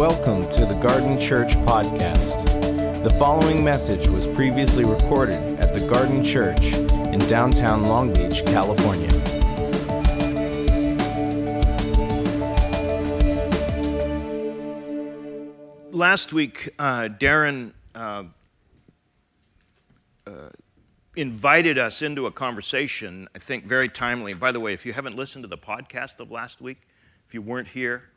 Welcome 0.00 0.48
to 0.52 0.64
the 0.64 0.76
Garden 0.76 1.20
Church 1.20 1.52
Podcast. 1.56 3.04
The 3.04 3.10
following 3.10 3.62
message 3.62 4.08
was 4.08 4.26
previously 4.26 4.82
recorded 4.82 5.60
at 5.60 5.74
the 5.74 5.80
Garden 5.90 6.24
Church 6.24 6.72
in 7.12 7.18
downtown 7.28 7.84
Long 7.84 8.10
Beach, 8.10 8.42
California. 8.46 9.10
Last 15.90 16.32
week, 16.32 16.70
uh, 16.78 17.10
Darren 17.10 17.74
uh, 17.94 18.24
uh, 20.26 20.30
invited 21.14 21.76
us 21.76 22.00
into 22.00 22.26
a 22.26 22.32
conversation, 22.32 23.28
I 23.34 23.38
think 23.38 23.66
very 23.66 23.90
timely. 23.90 24.32
By 24.32 24.50
the 24.50 24.60
way, 24.60 24.72
if 24.72 24.86
you 24.86 24.94
haven't 24.94 25.16
listened 25.16 25.44
to 25.44 25.48
the 25.48 25.58
podcast 25.58 26.20
of 26.20 26.30
last 26.30 26.62
week, 26.62 26.78
if 27.26 27.34
you 27.34 27.42
weren't 27.42 27.68
here, 27.68 28.09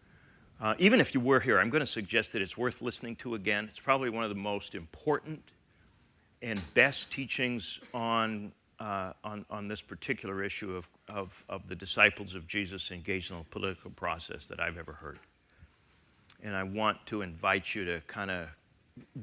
uh, 0.63 0.73
even 0.79 1.01
if 1.01 1.13
you 1.13 1.19
were 1.19 1.41
here, 1.41 1.59
I'm 1.59 1.69
going 1.69 1.81
to 1.81 1.85
suggest 1.85 2.31
that 2.31 2.41
it's 2.41 2.57
worth 2.57 2.81
listening 2.81 3.17
to 3.17 3.35
again. 3.35 3.67
It's 3.69 3.81
probably 3.81 4.09
one 4.09 4.23
of 4.23 4.29
the 4.29 4.35
most 4.35 4.75
important 4.75 5.43
and 6.41 6.57
best 6.73 7.11
teachings 7.11 7.81
on, 7.93 8.53
uh, 8.79 9.11
on, 9.25 9.45
on 9.49 9.67
this 9.67 9.81
particular 9.81 10.41
issue 10.41 10.73
of, 10.73 10.87
of, 11.09 11.43
of 11.49 11.67
the 11.67 11.75
disciples 11.75 12.33
of 12.33 12.47
Jesus 12.47 12.91
engaged 12.91 13.31
in 13.31 13.39
the 13.39 13.43
political 13.43 13.91
process 13.91 14.47
that 14.47 14.61
I've 14.61 14.77
ever 14.77 14.93
heard. 14.93 15.19
And 16.41 16.55
I 16.55 16.63
want 16.63 17.05
to 17.07 17.23
invite 17.23 17.75
you 17.75 17.83
to 17.83 17.99
kind 18.07 18.31
of 18.31 18.47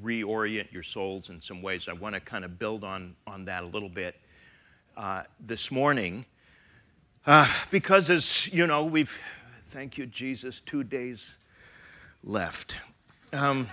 reorient 0.03 0.71
your 0.71 0.83
souls 0.83 1.31
in 1.31 1.41
some 1.41 1.63
ways. 1.63 1.87
I 1.87 1.93
want 1.93 2.13
to 2.13 2.21
kind 2.21 2.45
of 2.45 2.59
build 2.59 2.83
on, 2.83 3.15
on 3.25 3.45
that 3.45 3.63
a 3.63 3.67
little 3.67 3.89
bit 3.89 4.15
uh, 4.95 5.23
this 5.39 5.71
morning. 5.71 6.23
Uh, 7.25 7.47
because, 7.71 8.11
as 8.11 8.47
you 8.53 8.67
know, 8.67 8.85
we've 8.85 9.17
Thank 9.71 9.97
you, 9.97 10.05
Jesus. 10.05 10.59
Two 10.59 10.83
days 10.83 11.37
left. 12.25 12.75
Um, 13.31 13.69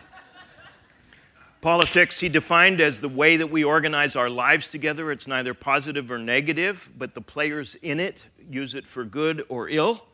politics, 1.60 2.20
he 2.20 2.28
defined 2.28 2.80
as 2.80 3.00
the 3.00 3.08
way 3.08 3.36
that 3.36 3.48
we 3.50 3.64
organize 3.64 4.14
our 4.14 4.30
lives 4.30 4.68
together. 4.68 5.10
It's 5.10 5.26
neither 5.26 5.54
positive 5.54 6.12
or 6.12 6.18
negative, 6.18 6.88
but 6.96 7.14
the 7.14 7.20
players 7.20 7.74
in 7.82 7.98
it 7.98 8.24
use 8.48 8.76
it 8.76 8.86
for 8.86 9.04
good 9.04 9.44
or 9.48 9.68
ill. 9.68 10.04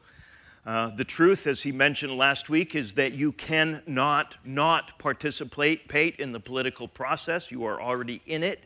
Uh, 0.65 0.89
the 0.89 1.05
truth, 1.05 1.47
as 1.47 1.61
he 1.61 1.71
mentioned 1.71 2.17
last 2.17 2.49
week, 2.49 2.75
is 2.75 2.95
that 2.95 3.13
you 3.13 3.33
cannot 3.33 4.39
not 4.43 4.99
participate 4.99 5.87
Pate, 5.87 6.17
in 6.17 6.33
the 6.33 6.41
political 6.41 6.89
process. 6.89 7.53
You 7.53 7.67
are 7.67 7.79
already 7.79 8.23
in 8.25 8.43
it, 8.43 8.65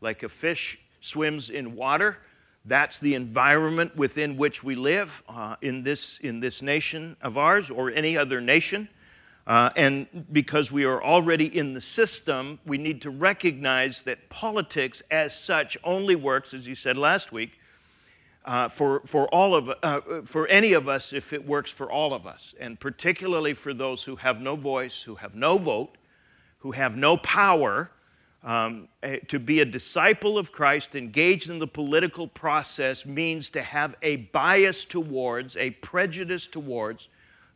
like 0.00 0.24
a 0.24 0.28
fish 0.28 0.80
swims 1.00 1.48
in 1.48 1.76
water. 1.76 2.18
That's 2.66 2.98
the 2.98 3.14
environment 3.14 3.96
within 3.96 4.36
which 4.36 4.64
we 4.64 4.74
live 4.74 5.22
uh, 5.28 5.54
in, 5.62 5.84
this, 5.84 6.18
in 6.18 6.40
this 6.40 6.62
nation 6.62 7.16
of 7.22 7.38
ours 7.38 7.70
or 7.70 7.92
any 7.92 8.16
other 8.18 8.40
nation. 8.40 8.88
Uh, 9.46 9.70
and 9.76 10.26
because 10.32 10.72
we 10.72 10.84
are 10.84 11.00
already 11.00 11.56
in 11.56 11.74
the 11.74 11.80
system, 11.80 12.58
we 12.66 12.76
need 12.76 13.02
to 13.02 13.10
recognize 13.10 14.02
that 14.02 14.28
politics 14.28 15.00
as 15.12 15.38
such 15.38 15.78
only 15.84 16.16
works, 16.16 16.52
as 16.52 16.66
you 16.66 16.74
said 16.74 16.96
last 16.96 17.30
week, 17.30 17.60
uh, 18.44 18.68
for, 18.68 19.00
for, 19.06 19.28
all 19.28 19.54
of, 19.54 19.70
uh, 19.84 20.00
for 20.24 20.48
any 20.48 20.72
of 20.72 20.88
us 20.88 21.12
if 21.12 21.32
it 21.32 21.46
works 21.46 21.70
for 21.70 21.90
all 21.90 22.14
of 22.14 22.26
us, 22.26 22.54
and 22.58 22.80
particularly 22.80 23.54
for 23.54 23.72
those 23.72 24.02
who 24.02 24.16
have 24.16 24.40
no 24.40 24.56
voice, 24.56 25.02
who 25.02 25.14
have 25.14 25.36
no 25.36 25.58
vote, 25.58 25.96
who 26.58 26.72
have 26.72 26.96
no 26.96 27.16
power, 27.18 27.90
um, 28.44 28.88
eh, 29.02 29.18
to 29.28 29.38
be 29.38 29.60
a 29.60 29.64
disciple 29.64 30.38
of 30.38 30.52
Christ, 30.52 30.94
engaged 30.94 31.50
in 31.50 31.58
the 31.58 31.66
political 31.66 32.28
process, 32.28 33.04
means 33.04 33.50
to 33.50 33.62
have 33.62 33.96
a 34.02 34.16
bias 34.16 34.84
towards, 34.84 35.56
a 35.56 35.70
prejudice 35.70 36.46
towards 36.46 37.08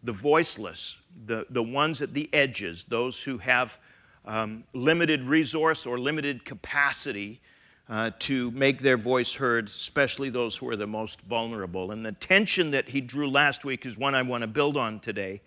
the 0.03 0.13
voiceless, 0.13 0.99
the, 1.27 1.47
the 1.51 1.63
ones 1.63 2.03
at 2.03 2.15
the 2.15 2.29
edges, 2.33 2.85
those 2.85 3.23
who 3.23 3.39
have 3.39 3.79
um, 4.25 4.65
limited 4.73 5.25
resource 5.25 5.87
or 5.87 5.99
limited 5.99 6.45
capacity 6.45 7.41
uh, 7.89 8.11
to 8.21 8.51
make 8.53 8.81
their 8.81 8.97
voice 8.97 9.35
heard, 9.35 9.67
especially 9.67 10.31
those 10.31 10.57
who 10.57 10.69
are 10.69 10.77
the 10.77 10.87
most 10.87 11.23
vulnerable. 11.23 11.91
And 11.91 12.07
the 12.07 12.13
tension 12.13 12.71
that 12.71 12.89
he 12.89 13.01
drew 13.01 13.29
last 13.29 13.65
week 13.65 13.85
is 13.85 13.99
one 13.99 14.15
I 14.15 14.23
want 14.23 14.43
to 14.43 14.49
build 14.49 14.77
on 14.77 15.01
today, 15.01 15.41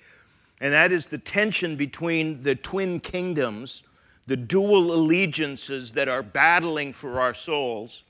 and 0.60 0.74
that 0.74 0.92
is 0.92 1.08
the 1.08 1.18
tension 1.18 1.76
between 1.76 2.44
the 2.44 2.56
twin 2.56 3.00
kingdoms 3.00 3.84
the 4.28 4.38
dual 4.38 4.94
allegiances 4.94 5.92
that 5.94 6.08
are 6.08 6.24
battling 6.24 6.94
for 6.94 7.20
our 7.20 7.34
souls 7.34 8.04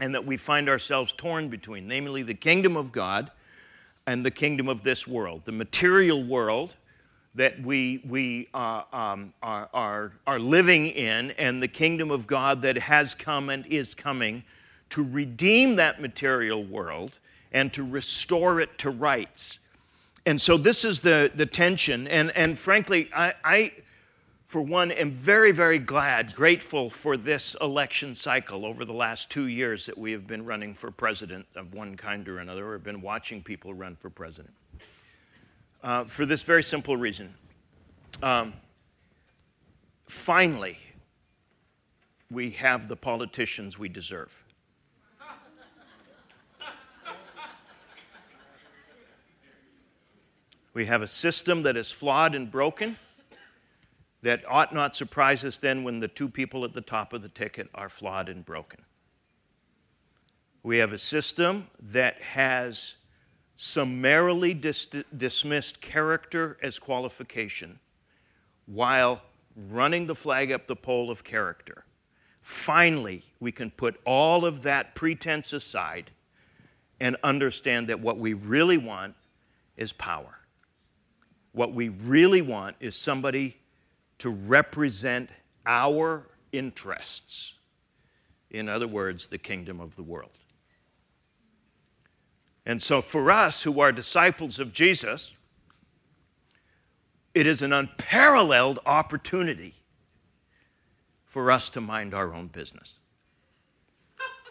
and 0.00 0.14
that 0.14 0.24
we 0.24 0.36
find 0.36 0.68
ourselves 0.68 1.12
torn 1.12 1.48
between, 1.48 1.86
namely 1.86 2.22
the 2.22 2.34
kingdom 2.34 2.76
of 2.76 2.92
God 2.92 3.30
and 4.06 4.24
the 4.24 4.30
kingdom 4.30 4.68
of 4.68 4.82
this 4.82 5.06
world, 5.06 5.42
the 5.44 5.52
material 5.52 6.22
world 6.22 6.74
that 7.34 7.60
we, 7.62 8.00
we 8.08 8.48
uh, 8.54 8.82
um, 8.92 9.34
are, 9.42 9.68
are, 9.74 10.12
are 10.26 10.38
living 10.38 10.86
in, 10.86 11.32
and 11.32 11.62
the 11.62 11.68
kingdom 11.68 12.10
of 12.10 12.26
God 12.26 12.62
that 12.62 12.76
has 12.76 13.14
come 13.14 13.48
and 13.50 13.66
is 13.66 13.94
coming 13.94 14.44
to 14.90 15.02
redeem 15.02 15.76
that 15.76 16.00
material 16.00 16.62
world 16.62 17.18
and 17.52 17.72
to 17.72 17.84
restore 17.84 18.60
it 18.60 18.78
to 18.78 18.90
rights. 18.90 19.58
And 20.26 20.40
so 20.40 20.56
this 20.56 20.84
is 20.84 21.00
the, 21.00 21.30
the 21.34 21.46
tension. 21.46 22.06
And, 22.08 22.30
and 22.36 22.56
frankly, 22.56 23.10
I, 23.14 23.34
I 23.44 23.72
for 24.54 24.62
one, 24.62 24.92
am 24.92 25.10
very, 25.10 25.50
very 25.50 25.80
glad, 25.80 26.32
grateful 26.32 26.88
for 26.88 27.16
this 27.16 27.56
election 27.60 28.14
cycle 28.14 28.64
over 28.64 28.84
the 28.84 28.92
last 28.92 29.28
two 29.28 29.48
years 29.48 29.84
that 29.84 29.98
we 29.98 30.12
have 30.12 30.28
been 30.28 30.44
running 30.44 30.74
for 30.74 30.92
president 30.92 31.44
of 31.56 31.74
one 31.74 31.96
kind 31.96 32.28
or 32.28 32.38
another, 32.38 32.64
or 32.68 32.78
been 32.78 33.00
watching 33.00 33.42
people 33.42 33.74
run 33.74 33.96
for 33.96 34.10
president. 34.10 34.54
Uh, 35.82 36.04
for 36.04 36.24
this 36.24 36.44
very 36.44 36.62
simple 36.62 36.96
reason. 36.96 37.34
Um, 38.22 38.52
finally, 40.06 40.78
we 42.30 42.50
have 42.50 42.86
the 42.86 42.94
politicians 42.94 43.76
we 43.76 43.88
deserve. 43.88 44.40
We 50.74 50.86
have 50.86 51.02
a 51.02 51.08
system 51.08 51.62
that 51.62 51.76
is 51.76 51.90
flawed 51.90 52.36
and 52.36 52.48
broken 52.48 52.96
that 54.24 54.42
ought 54.48 54.72
not 54.72 54.96
surprise 54.96 55.44
us 55.44 55.58
then 55.58 55.84
when 55.84 56.00
the 56.00 56.08
two 56.08 56.30
people 56.30 56.64
at 56.64 56.72
the 56.72 56.80
top 56.80 57.12
of 57.12 57.20
the 57.20 57.28
ticket 57.28 57.68
are 57.74 57.90
flawed 57.90 58.30
and 58.30 58.42
broken. 58.42 58.80
We 60.62 60.78
have 60.78 60.94
a 60.94 60.98
system 60.98 61.68
that 61.78 62.18
has 62.22 62.96
summarily 63.56 64.54
dis- 64.54 64.96
dismissed 65.14 65.82
character 65.82 66.56
as 66.62 66.78
qualification 66.78 67.78
while 68.64 69.20
running 69.68 70.06
the 70.06 70.14
flag 70.14 70.50
up 70.50 70.66
the 70.68 70.74
pole 70.74 71.10
of 71.10 71.22
character. 71.22 71.84
Finally, 72.40 73.24
we 73.40 73.52
can 73.52 73.70
put 73.70 74.00
all 74.06 74.46
of 74.46 74.62
that 74.62 74.94
pretense 74.94 75.52
aside 75.52 76.10
and 76.98 77.14
understand 77.22 77.88
that 77.88 78.00
what 78.00 78.16
we 78.16 78.32
really 78.32 78.78
want 78.78 79.14
is 79.76 79.92
power. 79.92 80.38
What 81.52 81.74
we 81.74 81.90
really 81.90 82.40
want 82.40 82.76
is 82.80 82.96
somebody 82.96 83.58
to 84.18 84.30
represent 84.30 85.30
our 85.66 86.26
interests. 86.52 87.54
In 88.50 88.68
other 88.68 88.86
words, 88.86 89.26
the 89.26 89.38
kingdom 89.38 89.80
of 89.80 89.96
the 89.96 90.02
world. 90.02 90.38
And 92.66 92.80
so, 92.80 93.02
for 93.02 93.30
us 93.30 93.62
who 93.62 93.80
are 93.80 93.92
disciples 93.92 94.58
of 94.58 94.72
Jesus, 94.72 95.32
it 97.34 97.46
is 97.46 97.62
an 97.62 97.72
unparalleled 97.72 98.78
opportunity 98.86 99.74
for 101.26 101.50
us 101.50 101.68
to 101.70 101.80
mind 101.80 102.14
our 102.14 102.32
own 102.32 102.46
business, 102.46 102.94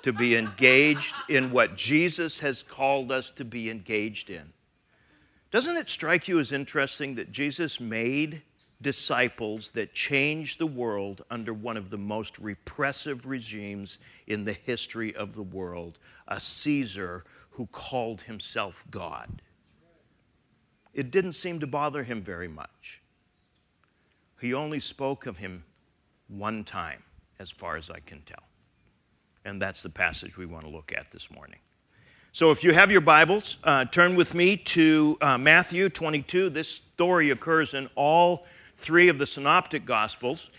to 0.04 0.12
be 0.12 0.36
engaged 0.36 1.16
in 1.30 1.50
what 1.52 1.78
Jesus 1.78 2.42
has 2.42 2.62
called 2.62 3.12
us 3.12 3.32
to 3.32 3.46
be 3.46 3.70
engaged 3.70 4.30
in. 4.30 4.52
Doesn't 5.50 5.78
it 5.78 5.88
strike 5.88 6.28
you 6.28 6.40
as 6.40 6.52
interesting 6.52 7.16
that 7.16 7.32
Jesus 7.32 7.80
made 7.80 8.42
disciples 8.84 9.72
that 9.72 9.94
changed 9.94 10.60
the 10.60 10.68
world 10.68 11.24
under 11.32 11.54
one 11.54 11.78
of 11.78 11.90
the 11.90 11.98
most 11.98 12.38
repressive 12.38 13.26
regimes 13.26 13.98
in 14.28 14.46
the 14.46 14.54
history 14.54 15.16
of 15.16 15.34
the 15.34 15.44
world, 15.44 15.98
a 16.28 16.40
Caesar 16.40 17.26
who 17.50 17.66
called 17.68 18.22
himself 18.22 18.86
God. 18.92 19.42
It 20.94 21.10
didn't 21.10 21.32
seem 21.32 21.60
to 21.60 21.68
bother 21.68 22.04
him 22.04 22.22
very 22.22 22.48
much. 22.48 23.02
He 24.40 24.54
only 24.54 24.80
spoke 24.80 25.26
of 25.26 25.38
him 25.38 25.64
one 26.28 26.64
time, 26.64 27.02
as 27.40 27.50
far 27.50 27.78
as 27.78 27.90
I 27.90 28.00
can 28.00 28.22
tell. 28.22 28.44
And 29.46 29.62
that's 29.62 29.82
the 29.82 29.90
passage 29.90 30.38
we 30.38 30.46
want 30.46 30.66
to 30.66 30.70
look 30.70 30.94
at 30.96 31.12
this 31.12 31.32
morning. 31.32 31.60
So, 32.36 32.50
if 32.50 32.64
you 32.64 32.74
have 32.74 32.92
your 32.92 33.02
Bibles, 33.02 33.58
uh, 33.64 33.86
turn 33.86 34.16
with 34.16 34.34
me 34.34 34.58
to 34.58 35.18
uh, 35.22 35.38
Matthew 35.38 35.88
22. 35.88 36.50
This 36.50 36.68
story 36.68 37.30
occurs 37.30 37.76
in 37.76 37.88
all 37.96 38.46
three 38.76 39.10
of 39.10 39.18
the 39.18 39.26
synoptic 39.26 39.86
gospels, 39.86 40.52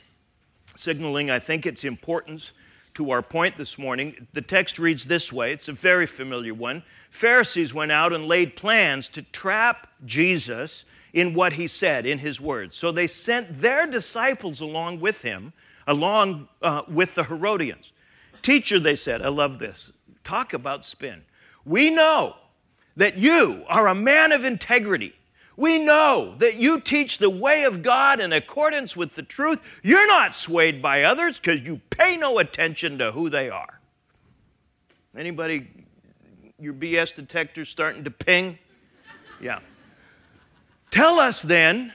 signaling, 0.77 1.31
I 1.31 1.39
think, 1.39 1.67
its 1.67 1.85
importance 1.85 2.53
to 2.95 3.11
our 3.11 3.23
point 3.23 3.59
this 3.59 3.79
morning. 3.79 4.27
The 4.33 4.41
text 4.41 4.79
reads 4.79 5.07
this 5.07 5.33
way 5.33 5.53
it's 5.53 5.69
a 5.69 5.73
very 5.73 6.07
familiar 6.07 6.55
one. 6.55 6.83
Pharisees 7.11 7.75
went 7.75 7.93
out 7.93 8.13
and 8.13 8.27
laid 8.27 8.57
plans 8.57 9.09
to 9.11 9.23
trap 9.23 9.89
Jesus 10.05 10.85
in 11.13 11.33
what 11.33 11.53
he 11.53 11.69
said, 11.69 12.07
in 12.07 12.19
his 12.19 12.41
words. 12.41 12.77
So 12.77 12.91
they 12.91 13.07
sent 13.07 13.53
their 13.53 13.87
disciples 13.87 14.61
along 14.61 15.01
with 15.01 15.23
him, 15.23 15.53
along 15.87 16.49
uh, 16.61 16.83
with 16.89 17.15
the 17.15 17.25
Herodians. 17.25 17.93
Teacher, 18.43 18.79
they 18.79 18.97
said, 18.97 19.23
I 19.23 19.29
love 19.29 19.59
this. 19.59 19.93
Talk 20.25 20.53
about 20.55 20.85
spin. 20.85 21.23
We 21.65 21.91
know 21.91 22.37
that 22.97 23.17
you 23.17 23.65
are 23.69 23.89
a 23.89 23.95
man 23.95 24.33
of 24.33 24.45
integrity. 24.45 25.15
We 25.57 25.85
know 25.85 26.35
that 26.39 26.57
you 26.57 26.81
teach 26.81 27.19
the 27.19 27.31
way 27.31 27.65
of 27.65 27.83
God 27.83 28.21
in 28.21 28.33
accordance 28.33 28.97
with 28.97 29.15
the 29.15 29.23
truth. 29.23 29.63
You're 29.83 30.07
not 30.07 30.35
swayed 30.35 30.83
by 30.83 31.05
others 31.05 31.39
because 31.39 31.63
you 31.63 31.81
pay 31.91 32.17
no 32.17 32.39
attention 32.39 32.99
to 32.99 33.13
who 33.13 33.29
they 33.29 33.51
are. 33.51 33.81
Anybody, 35.17 35.69
your 36.59 36.75
BS 36.75 37.15
detector 37.15 37.65
starting 37.65 38.03
to 38.05 38.11
ping? 38.11 38.59
Yeah. 39.41 39.61
Tell 40.91 41.21
us 41.21 41.43
then, 41.43 41.93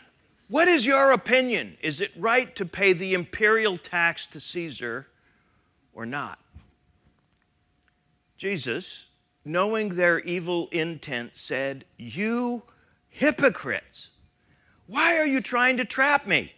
what 0.47 0.67
is 0.67 0.85
your 0.85 1.11
opinion? 1.11 1.77
Is 1.81 1.99
it 2.01 2.11
right 2.17 2.55
to 2.55 2.65
pay 2.65 2.93
the 2.93 3.13
imperial 3.13 3.75
tax 3.75 4.25
to 4.27 4.39
Caesar 4.39 5.07
or 5.93 6.05
not? 6.05 6.39
Jesus, 8.37 9.07
knowing 9.43 9.89
their 9.89 10.19
evil 10.19 10.69
intent, 10.71 11.35
said, 11.35 11.83
You 11.97 12.63
hypocrites, 13.09 14.11
why 14.87 15.17
are 15.17 15.25
you 15.25 15.41
trying 15.41 15.77
to 15.77 15.85
trap 15.85 16.25
me? 16.25 16.53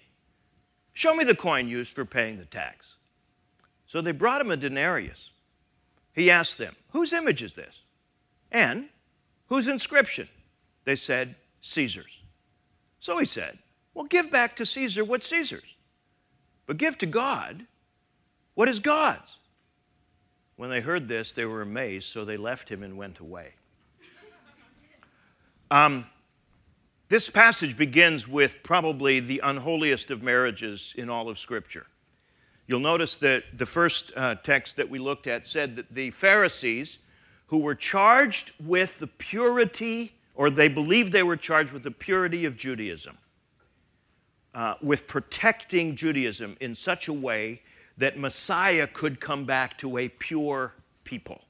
Show 0.93 1.15
me 1.15 1.23
the 1.23 1.35
coin 1.35 1.67
used 1.67 1.93
for 1.93 2.05
paying 2.05 2.37
the 2.37 2.45
tax. 2.45 2.97
So 3.87 4.01
they 4.01 4.11
brought 4.11 4.41
him 4.41 4.51
a 4.51 4.57
denarius. 4.57 5.31
He 6.13 6.31
asked 6.31 6.57
them, 6.57 6.75
Whose 6.91 7.13
image 7.13 7.43
is 7.43 7.55
this? 7.55 7.83
And 8.51 8.89
whose 9.47 9.67
inscription? 9.67 10.27
They 10.83 10.95
said, 10.95 11.35
Caesar's. 11.61 12.21
So 12.99 13.17
he 13.17 13.25
said, 13.25 13.57
Well, 13.93 14.05
give 14.05 14.31
back 14.31 14.55
to 14.57 14.65
Caesar 14.65 15.03
what's 15.03 15.27
Caesar's, 15.27 15.75
but 16.67 16.77
give 16.77 16.97
to 16.99 17.05
God 17.05 17.65
what 18.55 18.69
is 18.69 18.79
God's. 18.79 19.39
When 20.57 20.69
they 20.69 20.81
heard 20.81 21.07
this, 21.07 21.33
they 21.33 21.45
were 21.45 21.61
amazed, 21.61 22.09
so 22.09 22.23
they 22.23 22.37
left 22.37 22.69
him 22.69 22.83
and 22.83 22.97
went 22.97 23.19
away. 23.19 23.55
Um, 25.71 26.05
this 27.11 27.29
passage 27.29 27.75
begins 27.75 28.25
with 28.25 28.63
probably 28.63 29.19
the 29.19 29.41
unholiest 29.43 30.11
of 30.11 30.23
marriages 30.23 30.93
in 30.97 31.09
all 31.09 31.27
of 31.27 31.37
Scripture. 31.37 31.85
You'll 32.67 32.79
notice 32.79 33.17
that 33.17 33.43
the 33.57 33.65
first 33.65 34.13
uh, 34.15 34.35
text 34.35 34.77
that 34.77 34.89
we 34.89 34.97
looked 34.97 35.27
at 35.27 35.45
said 35.45 35.75
that 35.75 35.93
the 35.93 36.11
Pharisees, 36.11 36.99
who 37.47 37.57
were 37.57 37.75
charged 37.75 38.53
with 38.63 38.97
the 38.99 39.07
purity, 39.07 40.13
or 40.35 40.49
they 40.49 40.69
believed 40.69 41.11
they 41.11 41.21
were 41.21 41.35
charged 41.35 41.73
with 41.73 41.83
the 41.83 41.91
purity 41.91 42.45
of 42.45 42.55
Judaism, 42.55 43.17
uh, 44.55 44.75
with 44.81 45.05
protecting 45.05 45.97
Judaism 45.97 46.55
in 46.61 46.73
such 46.73 47.09
a 47.09 47.13
way 47.13 47.61
that 47.97 48.17
Messiah 48.17 48.87
could 48.87 49.19
come 49.19 49.43
back 49.43 49.77
to 49.79 49.97
a 49.97 50.07
pure 50.07 50.75
people. 51.03 51.41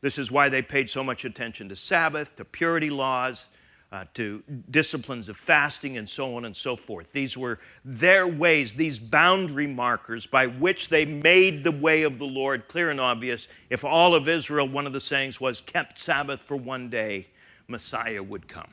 This 0.00 0.18
is 0.18 0.32
why 0.32 0.48
they 0.48 0.62
paid 0.62 0.90
so 0.90 1.04
much 1.04 1.24
attention 1.24 1.68
to 1.68 1.76
Sabbath, 1.76 2.34
to 2.34 2.44
purity 2.44 2.90
laws, 2.90 3.50
uh, 3.92 4.04
to 4.14 4.42
disciplines 4.70 5.28
of 5.28 5.36
fasting, 5.36 5.98
and 5.98 6.08
so 6.08 6.36
on 6.36 6.44
and 6.44 6.54
so 6.54 6.76
forth. 6.76 7.12
These 7.12 7.36
were 7.36 7.58
their 7.84 8.26
ways, 8.26 8.74
these 8.74 8.98
boundary 8.98 9.66
markers 9.66 10.26
by 10.26 10.46
which 10.46 10.88
they 10.88 11.04
made 11.04 11.64
the 11.64 11.72
way 11.72 12.04
of 12.04 12.18
the 12.18 12.26
Lord 12.26 12.68
clear 12.68 12.90
and 12.90 13.00
obvious. 13.00 13.48
If 13.68 13.84
all 13.84 14.14
of 14.14 14.28
Israel, 14.28 14.68
one 14.68 14.86
of 14.86 14.92
the 14.92 15.00
sayings 15.00 15.40
was, 15.40 15.60
kept 15.60 15.98
Sabbath 15.98 16.40
for 16.40 16.56
one 16.56 16.88
day, 16.88 17.26
Messiah 17.66 18.22
would 18.22 18.46
come. 18.46 18.72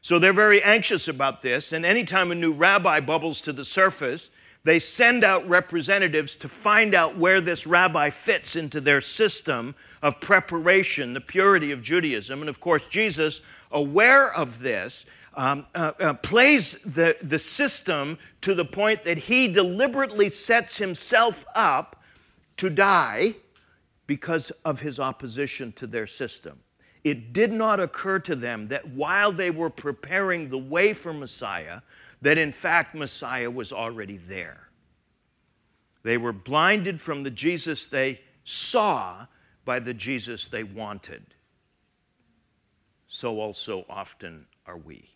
So 0.00 0.18
they're 0.18 0.32
very 0.32 0.62
anxious 0.62 1.08
about 1.08 1.42
this, 1.42 1.72
and 1.72 1.84
anytime 1.84 2.30
a 2.30 2.34
new 2.34 2.52
rabbi 2.52 3.00
bubbles 3.00 3.40
to 3.42 3.52
the 3.52 3.64
surface, 3.64 4.30
they 4.66 4.80
send 4.80 5.22
out 5.22 5.48
representatives 5.48 6.34
to 6.34 6.48
find 6.48 6.92
out 6.92 7.16
where 7.16 7.40
this 7.40 7.68
rabbi 7.68 8.10
fits 8.10 8.56
into 8.56 8.80
their 8.80 9.00
system 9.00 9.76
of 10.02 10.20
preparation, 10.20 11.14
the 11.14 11.20
purity 11.20 11.70
of 11.70 11.80
Judaism. 11.80 12.40
And 12.40 12.48
of 12.48 12.58
course, 12.58 12.88
Jesus, 12.88 13.42
aware 13.70 14.34
of 14.34 14.58
this, 14.58 15.06
um, 15.34 15.66
uh, 15.72 15.92
uh, 16.00 16.14
plays 16.14 16.82
the, 16.82 17.16
the 17.22 17.38
system 17.38 18.18
to 18.40 18.54
the 18.54 18.64
point 18.64 19.04
that 19.04 19.18
he 19.18 19.46
deliberately 19.46 20.28
sets 20.28 20.78
himself 20.78 21.44
up 21.54 22.02
to 22.56 22.68
die 22.68 23.34
because 24.08 24.50
of 24.64 24.80
his 24.80 24.98
opposition 24.98 25.70
to 25.74 25.86
their 25.86 26.08
system. 26.08 26.58
It 27.04 27.32
did 27.32 27.52
not 27.52 27.78
occur 27.78 28.18
to 28.18 28.34
them 28.34 28.66
that 28.66 28.88
while 28.88 29.30
they 29.30 29.52
were 29.52 29.70
preparing 29.70 30.48
the 30.48 30.58
way 30.58 30.92
for 30.92 31.12
Messiah, 31.12 31.82
that 32.22 32.38
in 32.38 32.52
fact 32.52 32.94
Messiah 32.94 33.50
was 33.50 33.72
already 33.72 34.16
there. 34.16 34.70
They 36.02 36.18
were 36.18 36.32
blinded 36.32 37.00
from 37.00 37.22
the 37.22 37.30
Jesus 37.30 37.86
they 37.86 38.20
saw 38.44 39.26
by 39.64 39.80
the 39.80 39.94
Jesus 39.94 40.46
they 40.46 40.64
wanted. 40.64 41.22
So 43.06 43.40
also 43.40 43.84
often 43.88 44.46
are 44.66 44.78
we. 44.78 45.10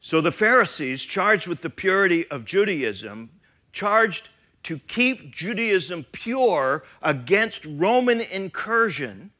So 0.00 0.20
the 0.20 0.32
Pharisees, 0.32 1.04
charged 1.04 1.48
with 1.48 1.62
the 1.62 1.70
purity 1.70 2.26
of 2.28 2.44
Judaism, 2.44 3.30
charged 3.72 4.30
to 4.64 4.78
keep 4.78 5.34
Judaism 5.34 6.04
pure 6.12 6.84
against 7.02 7.66
Roman 7.66 8.20
incursion, 8.20 9.30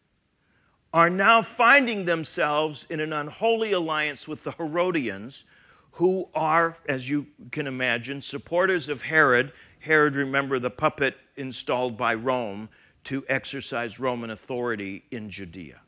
are 0.92 1.10
now 1.10 1.42
finding 1.42 2.04
themselves 2.04 2.86
in 2.88 3.00
an 3.00 3.12
unholy 3.12 3.72
alliance 3.72 4.26
with 4.26 4.42
the 4.44 4.52
Herodians, 4.52 5.44
who 5.92 6.28
are, 6.34 6.76
as 6.88 7.08
you 7.08 7.26
can 7.50 7.66
imagine, 7.66 8.20
supporters 8.20 8.88
of 8.88 9.02
Herod. 9.02 9.52
Herod, 9.80 10.14
remember, 10.14 10.58
the 10.58 10.70
puppet 10.70 11.16
installed 11.36 11.96
by 11.96 12.14
Rome 12.14 12.68
to 13.04 13.24
exercise 13.28 13.98
Roman 13.98 14.30
authority 14.30 15.04
in 15.10 15.30
Judea. 15.30 15.80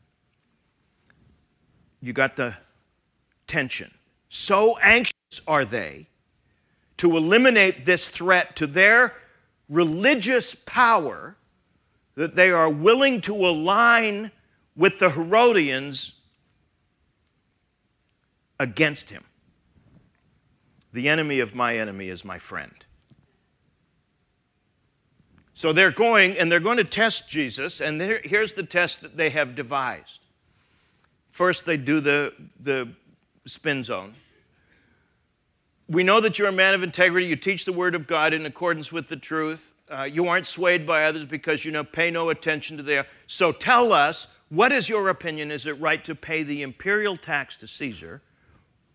You 2.01 2.13
got 2.13 2.35
the 2.35 2.55
tension. 3.47 3.91
So 4.29 4.77
anxious 4.79 5.13
are 5.47 5.65
they 5.65 6.07
to 6.97 7.17
eliminate 7.17 7.85
this 7.85 8.09
threat 8.09 8.55
to 8.57 8.67
their 8.67 9.13
religious 9.69 10.55
power 10.55 11.35
that 12.15 12.35
they 12.35 12.51
are 12.51 12.69
willing 12.69 13.21
to 13.21 13.33
align 13.33 14.31
with 14.75 14.99
the 14.99 15.11
Herodians 15.11 16.19
against 18.59 19.09
him. 19.09 19.23
The 20.93 21.09
enemy 21.09 21.39
of 21.39 21.55
my 21.55 21.77
enemy 21.77 22.09
is 22.09 22.23
my 22.23 22.37
friend. 22.37 22.73
So 25.53 25.73
they're 25.73 25.91
going 25.91 26.37
and 26.37 26.51
they're 26.51 26.59
going 26.59 26.77
to 26.77 26.83
test 26.83 27.29
Jesus, 27.29 27.81
and 27.81 28.01
here's 28.01 28.55
the 28.55 28.63
test 28.63 29.01
that 29.01 29.15
they 29.17 29.29
have 29.29 29.55
devised. 29.55 30.19
First, 31.31 31.65
they 31.65 31.77
do 31.77 31.99
the, 31.99 32.33
the 32.59 32.89
spin 33.45 33.83
zone. 33.83 34.15
We 35.87 36.03
know 36.03 36.21
that 36.21 36.39
you're 36.39 36.47
a 36.47 36.53
man 36.53 36.73
of 36.73 36.83
integrity. 36.83 37.27
You 37.27 37.35
teach 37.35 37.65
the 37.65 37.73
word 37.73 37.95
of 37.95 38.07
God 38.07 38.33
in 38.33 38.45
accordance 38.45 38.91
with 38.91 39.09
the 39.09 39.17
truth. 39.17 39.73
Uh, 39.89 40.03
you 40.03 40.27
aren't 40.27 40.45
swayed 40.45 40.87
by 40.87 41.03
others 41.03 41.25
because 41.25 41.65
you 41.65 41.71
know 41.71 41.83
pay 41.83 42.11
no 42.11 42.29
attention 42.29 42.77
to 42.77 42.83
their. 42.83 43.07
So 43.27 43.51
tell 43.51 43.91
us 43.91 44.27
what 44.51 44.73
is 44.73 44.89
your 44.89 45.07
opinion? 45.07 45.49
Is 45.49 45.65
it 45.65 45.79
right 45.79 46.03
to 46.03 46.13
pay 46.13 46.43
the 46.43 46.61
imperial 46.61 47.15
tax 47.15 47.55
to 47.57 47.67
Caesar 47.67 48.21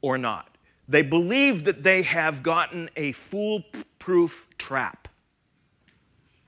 or 0.02 0.18
not? 0.18 0.58
They 0.86 1.00
believe 1.00 1.64
that 1.64 1.82
they 1.82 2.02
have 2.02 2.42
gotten 2.42 2.90
a 2.94 3.12
foolproof 3.12 4.48
trap. 4.58 5.08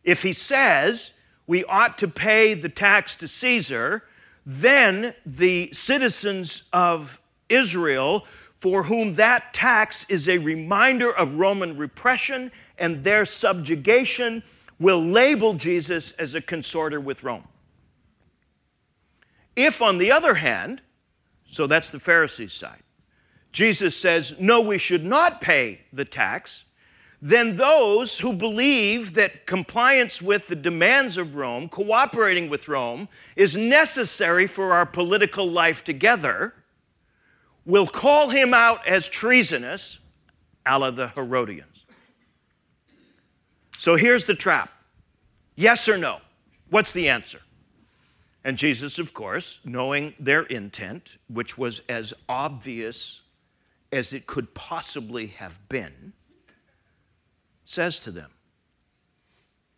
If 0.05 0.23
he 0.23 0.35
says 0.35 1.15
we 1.47 1.65
ought 1.65 1.97
to 1.99 2.09
pay 2.09 2.53
the 2.53 2.69
tax 2.69 3.17
to 3.17 3.29
Caesar, 3.29 4.05
then 4.45 5.15
the 5.25 5.71
citizens 5.73 6.69
of 6.75 7.19
Israel, 7.49 8.27
for 8.57 8.83
whom 8.83 9.15
that 9.15 9.55
tax 9.55 10.05
is 10.11 10.29
a 10.29 10.37
reminder 10.37 11.17
of 11.17 11.37
Roman 11.37 11.79
repression 11.79 12.53
and 12.77 13.03
their 13.03 13.25
subjugation, 13.25 14.43
will 14.79 15.01
label 15.01 15.55
Jesus 15.55 16.13
as 16.13 16.35
a 16.35 16.43
consorter 16.43 17.01
with 17.01 17.25
Rome. 17.25 17.45
If, 19.59 19.83
on 19.83 19.99
the 19.99 20.13
other 20.13 20.35
hand, 20.35 20.83
so 21.45 21.67
that's 21.67 21.91
the 21.91 21.99
Pharisees' 21.99 22.53
side, 22.53 22.85
Jesus 23.51 23.97
says, 23.97 24.39
no, 24.39 24.61
we 24.61 24.79
should 24.79 25.05
not 25.05 25.41
pay 25.41 25.81
the 25.93 26.05
tax, 26.05 26.67
then 27.21 27.57
those 27.57 28.21
who 28.21 28.33
believe 28.33 29.15
that 29.15 29.47
compliance 29.47 30.23
with 30.23 30.47
the 30.47 30.55
demands 30.55 31.19
of 31.19 31.35
Rome, 31.35 31.69
cooperating 31.69 32.49
with 32.49 32.69
Rome, 32.69 33.09
is 33.35 33.57
necessary 33.57 34.47
for 34.47 34.73
our 34.73 34.87
political 34.87 35.51
life 35.51 35.83
together, 35.83 36.55
will 37.67 37.89
call 37.89 38.31
him 38.31 38.55
out 38.55 38.87
as 38.87 39.09
treasonous, 39.09 39.99
a 40.65 40.79
la 40.79 40.93
the 40.93 41.09
Herodians. 41.09 41.85
So 43.77 43.97
here's 43.97 44.27
the 44.27 44.37
trap 44.37 44.71
yes 45.57 45.89
or 45.89 45.99
no? 45.99 46.21
What's 46.71 46.93
the 46.93 47.09
answer? 47.09 47.41
And 48.49 48.57
Jesus, 48.57 48.99
of 48.99 49.13
course, 49.13 49.61
knowing 49.63 50.15
their 50.19 50.45
intent, 50.45 51.19
which 51.29 51.59
was 51.59 51.83
as 51.87 52.15
obvious 52.31 53.21
as 53.93 54.15
it 54.15 54.27
could 54.27 54.55
possibly 54.55 55.27
have 55.27 55.69
been, 55.69 56.15
says 57.67 58.01
to 58.01 58.11
them, 58.11 58.31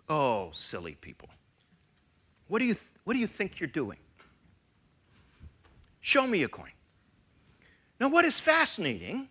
Oh, 0.09 0.51
silly 0.53 0.95
people, 0.95 1.29
what 2.47 2.61
do 2.61 2.65
you, 2.65 2.75
th- 2.75 2.93
what 3.03 3.15
do 3.15 3.19
you 3.19 3.27
think 3.27 3.59
you're 3.59 3.67
doing? 3.67 3.99
Show 5.99 6.29
me 6.29 6.45
a 6.45 6.49
coin. 6.49 6.71
Now, 7.99 8.09
what 8.09 8.25
is 8.25 8.39
fascinating 8.39 9.29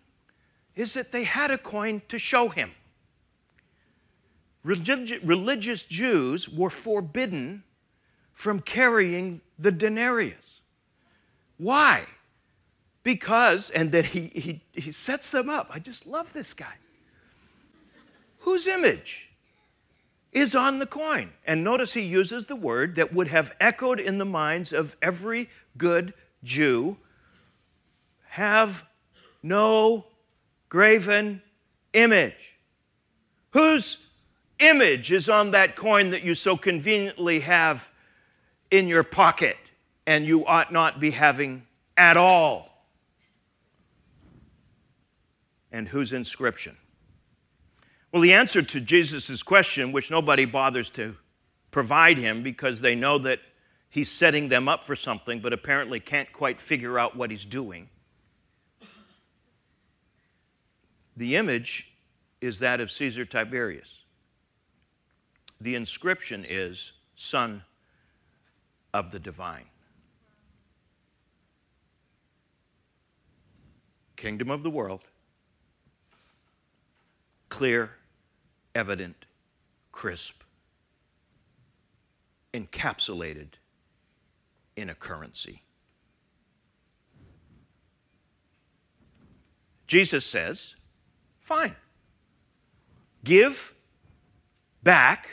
is 0.76 0.92
that 0.92 1.12
they 1.12 1.24
had 1.24 1.50
a 1.50 1.56
coin 1.56 2.02
to 2.08 2.18
show 2.18 2.50
him. 2.50 2.72
Religi- 4.66 5.26
religious 5.26 5.84
Jews 5.84 6.46
were 6.50 6.68
forbidden 6.68 7.64
from 8.40 8.58
carrying 8.58 9.38
the 9.58 9.70
denarius. 9.70 10.62
Why? 11.58 12.04
Because, 13.02 13.68
and 13.68 13.92
then 13.92 14.04
he, 14.04 14.28
he, 14.34 14.62
he 14.72 14.92
sets 14.92 15.30
them 15.30 15.50
up. 15.50 15.68
I 15.70 15.78
just 15.78 16.06
love 16.06 16.32
this 16.32 16.54
guy. 16.54 16.72
Whose 18.38 18.66
image 18.66 19.28
is 20.32 20.56
on 20.56 20.78
the 20.78 20.86
coin? 20.86 21.28
And 21.46 21.62
notice 21.62 21.92
he 21.92 22.00
uses 22.00 22.46
the 22.46 22.56
word 22.56 22.94
that 22.94 23.12
would 23.12 23.28
have 23.28 23.54
echoed 23.60 24.00
in 24.00 24.16
the 24.16 24.24
minds 24.24 24.72
of 24.72 24.96
every 25.02 25.50
good 25.76 26.14
Jew 26.42 26.96
have 28.28 28.86
no 29.42 30.06
graven 30.70 31.42
image. 31.92 32.58
Whose 33.50 34.08
image 34.60 35.12
is 35.12 35.28
on 35.28 35.50
that 35.50 35.76
coin 35.76 36.08
that 36.12 36.22
you 36.22 36.34
so 36.34 36.56
conveniently 36.56 37.40
have 37.40 37.89
in 38.70 38.88
your 38.88 39.02
pocket 39.02 39.56
and 40.06 40.24
you 40.24 40.46
ought 40.46 40.72
not 40.72 41.00
be 41.00 41.10
having 41.10 41.66
at 41.96 42.16
all? 42.16 42.68
And 45.72 45.86
whose 45.86 46.12
inscription? 46.12 46.76
Well, 48.12 48.22
the 48.22 48.32
answer 48.32 48.60
to 48.60 48.80
Jesus' 48.80 49.42
question, 49.42 49.92
which 49.92 50.10
nobody 50.10 50.44
bothers 50.44 50.90
to 50.90 51.16
provide 51.70 52.18
him 52.18 52.42
because 52.42 52.80
they 52.80 52.96
know 52.96 53.18
that 53.18 53.38
he's 53.88 54.10
setting 54.10 54.48
them 54.48 54.68
up 54.68 54.82
for 54.82 54.96
something, 54.96 55.38
but 55.38 55.52
apparently 55.52 56.00
can't 56.00 56.32
quite 56.32 56.60
figure 56.60 56.98
out 56.98 57.16
what 57.16 57.30
he's 57.30 57.44
doing. 57.44 57.88
The 61.16 61.36
image 61.36 61.96
is 62.40 62.60
that 62.60 62.80
of 62.80 62.90
Caesar 62.90 63.24
Tiberius. 63.24 64.04
The 65.60 65.74
inscription 65.74 66.46
is 66.48 66.94
Son 67.14 67.62
of 68.92 69.10
the 69.10 69.18
Divine. 69.18 69.66
Kingdom 74.16 74.50
of 74.50 74.62
the 74.62 74.70
world, 74.70 75.02
clear, 77.48 77.92
evident, 78.74 79.24
crisp, 79.92 80.42
encapsulated 82.52 83.48
in 84.76 84.90
a 84.90 84.94
currency. 84.94 85.62
Jesus 89.86 90.24
says, 90.24 90.76
fine. 91.40 91.74
Give 93.24 93.74
back 94.82 95.28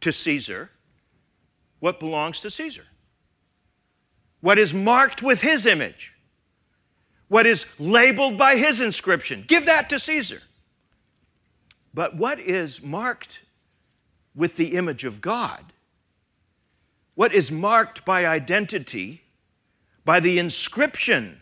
to 0.00 0.10
Caesar 0.10 0.70
what 1.82 1.98
belongs 1.98 2.38
to 2.38 2.48
Caesar, 2.48 2.84
what 4.40 4.56
is 4.56 4.72
marked 4.72 5.20
with 5.20 5.40
his 5.40 5.66
image, 5.66 6.14
what 7.26 7.44
is 7.44 7.66
labeled 7.80 8.38
by 8.38 8.56
his 8.56 8.80
inscription. 8.80 9.42
Give 9.48 9.66
that 9.66 9.88
to 9.88 9.98
Caesar. 9.98 10.40
But 11.92 12.14
what 12.14 12.38
is 12.38 12.84
marked 12.84 13.42
with 14.32 14.56
the 14.56 14.76
image 14.76 15.04
of 15.04 15.20
God, 15.20 15.72
what 17.16 17.34
is 17.34 17.50
marked 17.50 18.04
by 18.04 18.26
identity, 18.26 19.22
by 20.04 20.20
the 20.20 20.38
inscription 20.38 21.40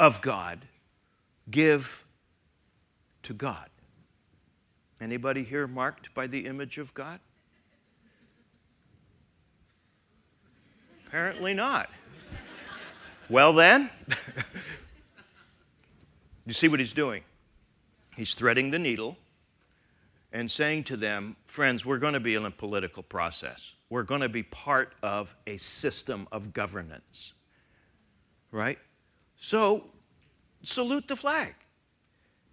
of 0.00 0.20
God, 0.22 0.66
give 1.52 2.04
to 3.22 3.32
God. 3.32 3.70
Anybody 5.00 5.44
here 5.44 5.68
marked 5.68 6.12
by 6.14 6.26
the 6.26 6.46
image 6.46 6.78
of 6.78 6.92
God? 6.94 7.20
Apparently 11.12 11.52
not. 11.52 11.90
Well, 13.28 13.52
then, 13.52 13.90
you 16.46 16.54
see 16.54 16.68
what 16.68 16.80
he's 16.80 16.94
doing? 16.94 17.22
He's 18.16 18.32
threading 18.32 18.70
the 18.70 18.78
needle 18.78 19.18
and 20.32 20.50
saying 20.50 20.84
to 20.84 20.96
them, 20.96 21.36
friends, 21.44 21.84
we're 21.84 21.98
going 21.98 22.14
to 22.14 22.20
be 22.20 22.34
in 22.34 22.46
a 22.46 22.50
political 22.50 23.02
process. 23.02 23.74
We're 23.90 24.04
going 24.04 24.22
to 24.22 24.30
be 24.30 24.42
part 24.42 24.94
of 25.02 25.36
a 25.46 25.58
system 25.58 26.26
of 26.32 26.54
governance. 26.54 27.34
Right? 28.50 28.78
So, 29.36 29.84
salute 30.62 31.08
the 31.08 31.16
flag. 31.16 31.54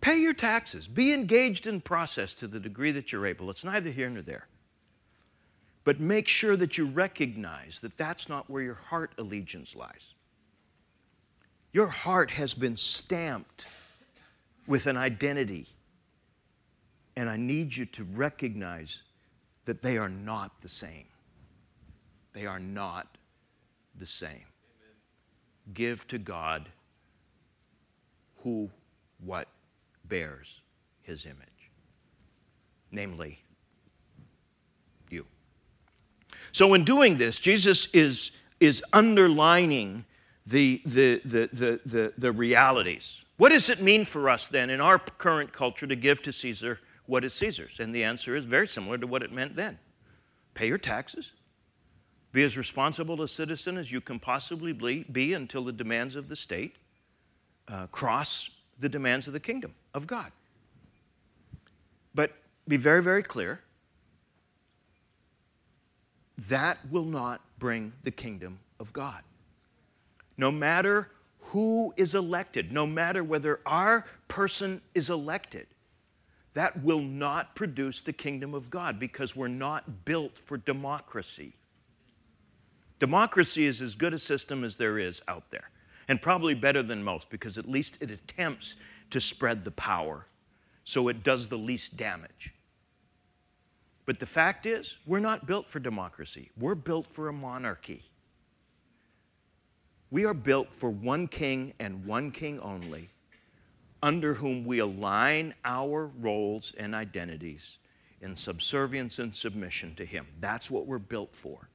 Pay 0.02 0.18
your 0.18 0.34
taxes. 0.34 0.86
Be 0.86 1.14
engaged 1.14 1.66
in 1.66 1.80
process 1.80 2.34
to 2.36 2.48
the 2.48 2.60
degree 2.60 2.92
that 2.92 3.14
you're 3.14 3.26
able. 3.26 3.50
It's 3.52 3.64
neither 3.64 3.90
here 3.90 4.10
nor 4.10 4.22
there. 4.22 4.49
But 5.90 6.00
make 6.00 6.28
sure 6.28 6.56
that 6.56 6.78
you 6.78 6.86
recognize 6.86 7.80
that 7.80 7.98
that's 7.98 8.30
not 8.30 8.48
where 8.48 8.62
your 8.62 8.76
heart 8.76 9.12
allegiance 9.18 9.76
lies. 9.76 10.14
Your 11.74 11.88
heart 11.88 12.30
has 12.30 12.54
been 12.54 12.78
stamped 12.78 13.66
with 14.68 14.86
an 14.86 14.98
identity. 14.98 15.66
And 17.16 17.28
I 17.28 17.38
need 17.38 17.76
you 17.76 17.86
to 17.86 18.04
recognize 18.04 19.02
that 19.66 19.82
they 19.82 19.98
are 19.98 20.10
not 20.10 20.62
the 20.62 20.70
same. 20.70 21.08
They 22.34 22.46
are 22.46 22.60
not 22.60 23.18
the 23.98 24.06
same. 24.06 24.30
Amen. 24.30 24.44
Give 25.74 26.08
to 26.10 26.20
God 26.20 26.70
who, 28.44 28.70
what 29.26 29.48
bears 30.06 30.62
his 31.02 31.26
image, 31.26 31.72
namely. 32.92 33.40
So, 36.52 36.74
in 36.74 36.84
doing 36.84 37.18
this, 37.18 37.40
Jesus 37.40 37.88
is, 37.94 38.32
is 38.60 38.84
underlining 38.94 40.06
the, 40.46 40.82
the, 40.86 41.22
the, 41.26 41.50
the, 41.54 41.82
the, 41.86 42.14
the 42.18 42.32
realities. 42.32 43.24
What 43.38 43.50
does 43.50 43.70
it 43.70 43.82
mean 43.82 44.04
for 44.04 44.30
us 44.30 44.50
then 44.50 44.70
in 44.70 44.82
our 44.82 45.00
current 45.00 45.54
culture 45.54 45.88
to 45.88 45.96
give 45.96 46.22
to 46.24 46.34
Caesar 46.34 46.80
what 47.06 47.24
is 47.24 47.34
Caesar's? 47.34 47.80
And 47.80 47.94
the 47.94 48.04
answer 48.04 48.36
is 48.36 48.46
very 48.46 48.68
similar 48.68 48.98
to 48.98 49.08
what 49.08 49.24
it 49.24 49.32
meant 49.32 49.56
then 49.56 49.80
pay 50.54 50.68
your 50.68 50.78
taxes, 50.78 51.34
be 52.34 52.44
as 52.44 52.58
responsible 52.58 53.22
a 53.22 53.28
citizen 53.28 53.78
as 53.78 53.92
you 53.92 54.02
can 54.02 54.20
possibly 54.20 54.74
be 54.74 55.34
until 55.34 55.64
the 55.64 55.72
demands 55.72 56.16
of 56.16 56.28
the 56.28 56.36
state 56.36 56.76
uh, 57.70 57.88
cross 57.88 58.50
the 58.80 58.90
demands 58.90 59.28
of 59.28 59.34
the 59.34 59.40
kingdom 59.40 59.74
of 59.94 60.08
God. 60.08 60.32
But 62.16 62.32
be 62.68 62.78
very, 62.78 63.04
very 63.04 63.24
clear 63.24 63.62
that 66.48 66.78
will 66.90 67.06
not 67.06 67.42
bring 67.60 67.92
the 68.04 68.12
kingdom 68.12 68.60
of 68.80 68.94
God. 68.94 69.22
No 70.38 70.52
matter 70.52 71.10
who 71.40 71.94
is 71.98 72.16
elected, 72.16 72.72
no 72.72 72.88
matter 72.88 73.24
whether 73.24 73.60
our 73.66 74.06
person 74.28 74.82
is 74.94 75.10
elected, 75.10 75.68
that 76.54 76.82
will 76.84 77.02
not 77.02 77.56
produce 77.56 78.02
the 78.02 78.14
kingdom 78.14 78.54
of 78.54 78.70
God 78.70 79.00
because 79.00 79.36
we're 79.36 79.48
not 79.48 80.06
built 80.06 80.38
for 80.38 80.58
democracy. 80.58 81.54
Democracy 83.00 83.66
is 83.66 83.82
as 83.82 83.96
good 83.96 84.14
a 84.14 84.20
system 84.20 84.64
as 84.64 84.78
there 84.78 84.98
is 84.98 85.22
out 85.28 85.50
there, 85.52 85.70
and 86.08 86.22
probably 86.22 86.54
better 86.54 86.84
than 86.84 87.04
most 87.04 87.30
because 87.30 87.58
at 87.58 87.68
least 87.68 88.02
it 88.02 88.12
attempts 88.12 88.78
to 89.10 89.20
spread 89.20 89.64
the 89.64 89.72
power 89.72 90.26
so 90.84 91.08
it 91.08 91.24
does 91.24 91.48
the 91.50 91.58
least 91.58 91.98
damage. 91.98 92.54
But 94.10 94.20
the 94.20 94.26
fact 94.26 94.66
is, 94.66 94.98
we're 95.06 95.20
not 95.20 95.46
built 95.46 95.68
for 95.68 95.80
democracy, 95.80 96.50
we're 96.58 96.74
built 96.74 97.06
for 97.06 97.28
a 97.28 97.32
monarchy. 97.32 98.02
We 100.10 100.26
are 100.26 100.34
built 100.34 100.74
for 100.74 100.90
one 100.90 101.28
king 101.28 101.76
and 101.80 102.04
one 102.08 102.32
king 102.32 102.60
only, 102.62 103.12
under 104.02 104.34
whom 104.34 104.66
we 104.66 104.80
align 104.80 105.54
our 105.64 106.08
roles 106.20 106.74
and 106.80 106.96
identities 106.96 107.78
in 108.22 108.36
subservience 108.36 109.20
and 109.20 109.36
submission 109.36 109.94
to 109.94 110.06
him. 110.06 110.26
That's 110.40 110.72
what 110.72 110.88
we're 110.88 110.98
built 110.98 111.36
for. 111.36 111.70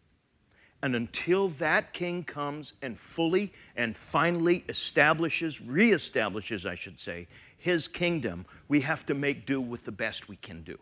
And 0.82 0.96
until 0.96 1.50
that 1.50 1.92
king 1.92 2.24
comes 2.24 2.72
and 2.82 2.98
fully 2.98 3.52
and 3.76 3.96
finally 3.96 4.64
establishes, 4.68 5.60
reestablishes, 5.60 6.68
I 6.68 6.74
should 6.74 6.98
say, 6.98 7.28
his 7.58 7.86
kingdom, 7.86 8.44
we 8.66 8.80
have 8.80 9.06
to 9.06 9.14
make 9.14 9.46
do 9.46 9.60
with 9.60 9.84
the 9.84 9.92
best 9.92 10.28
we 10.28 10.34
can 10.34 10.62
do. 10.62 10.76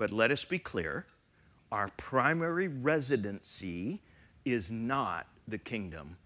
But 0.00 0.14
let 0.14 0.30
us 0.30 0.46
be 0.46 0.58
clear 0.58 1.04
our 1.70 1.90
primary 1.98 2.68
residency 2.68 4.00
is 4.46 4.70
not 4.70 5.26
the 5.46 5.58
kingdom 5.58 6.16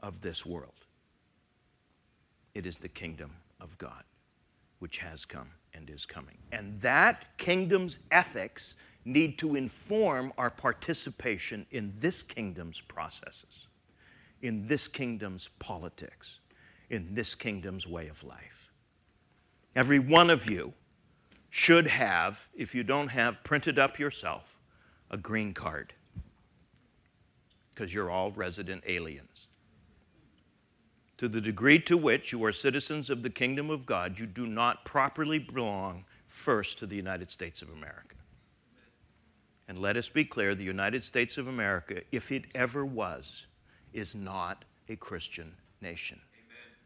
of 0.00 0.22
this 0.22 0.46
world. 0.46 0.86
It 2.54 2.64
is 2.64 2.78
the 2.78 2.88
kingdom 2.88 3.30
of 3.60 3.76
God, 3.76 4.02
which 4.78 4.96
has 4.96 5.26
come 5.26 5.50
and 5.74 5.90
is 5.90 6.06
coming. 6.06 6.38
And 6.52 6.80
that 6.80 7.36
kingdom's 7.36 7.98
ethics 8.10 8.76
need 9.04 9.36
to 9.40 9.56
inform 9.56 10.32
our 10.38 10.50
participation 10.50 11.66
in 11.70 11.92
this 11.98 12.22
kingdom's 12.22 12.80
processes, 12.80 13.68
in 14.40 14.66
this 14.66 14.88
kingdom's 14.88 15.48
politics, 15.58 16.38
in 16.88 17.12
this 17.12 17.34
kingdom's 17.34 17.86
way 17.86 18.08
of 18.08 18.24
life. 18.24 18.72
Every 19.76 19.98
one 19.98 20.30
of 20.30 20.50
you 20.50 20.72
should 21.50 21.86
have, 21.86 22.48
if 22.54 22.74
you 22.74 22.82
don't 22.82 23.08
have, 23.08 23.42
printed 23.42 23.78
up 23.78 23.98
yourself 23.98 24.58
a 25.10 25.16
green 25.16 25.54
card 25.54 25.92
because 27.70 27.94
you're 27.94 28.10
all 28.10 28.32
resident 28.32 28.82
aliens. 28.86 29.46
To 31.18 31.28
the 31.28 31.40
degree 31.40 31.78
to 31.80 31.96
which 31.96 32.32
you 32.32 32.44
are 32.44 32.52
citizens 32.52 33.10
of 33.10 33.22
the 33.22 33.30
kingdom 33.30 33.70
of 33.70 33.86
God, 33.86 34.18
you 34.18 34.26
do 34.26 34.46
not 34.46 34.84
properly 34.84 35.38
belong 35.38 36.04
first 36.26 36.78
to 36.78 36.86
the 36.86 36.96
United 36.96 37.30
States 37.30 37.62
of 37.62 37.70
America. 37.70 38.14
And 39.66 39.78
let 39.78 39.96
us 39.96 40.08
be 40.08 40.24
clear 40.24 40.54
the 40.54 40.64
United 40.64 41.02
States 41.02 41.38
of 41.38 41.48
America, 41.48 42.02
if 42.12 42.30
it 42.30 42.44
ever 42.54 42.84
was, 42.84 43.46
is 43.92 44.14
not 44.14 44.64
a 44.88 44.96
Christian 44.96 45.54
nation. 45.80 46.20
Amen. 46.34 46.76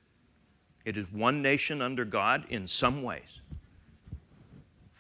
It 0.85 0.97
is 0.97 1.13
one 1.13 1.43
nation 1.43 1.83
under 1.83 2.05
God 2.05 2.45
in 2.49 2.67
some 2.67 3.03
ways. 3.03 3.41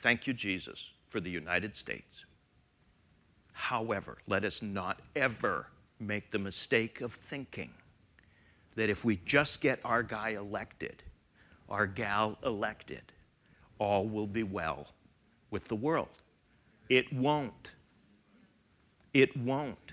Thank 0.02 0.26
you, 0.26 0.35
Jesus, 0.35 0.90
for 1.09 1.21
the 1.21 1.30
United 1.30 1.76
States. 1.76 2.26
However, 3.52 4.18
let 4.26 4.42
us 4.42 4.61
not 4.61 4.99
ever 5.14 5.68
make 6.00 6.32
the 6.32 6.40
mistake 6.40 7.00
of 7.00 7.14
thinking 7.14 7.71
that 8.75 8.90
if 8.90 9.04
we 9.04 9.21
just 9.25 9.61
get 9.61 9.78
our 9.85 10.02
guy 10.02 10.30
elected, 10.30 11.04
our 11.68 11.87
gal 11.87 12.37
elected, 12.44 13.02
all 13.78 14.09
will 14.09 14.26
be 14.26 14.42
well 14.42 14.88
with 15.52 15.68
the 15.68 15.76
world. 15.76 16.18
It 16.88 17.12
won't. 17.12 17.73
It 19.14 19.37
won't. 19.37 19.92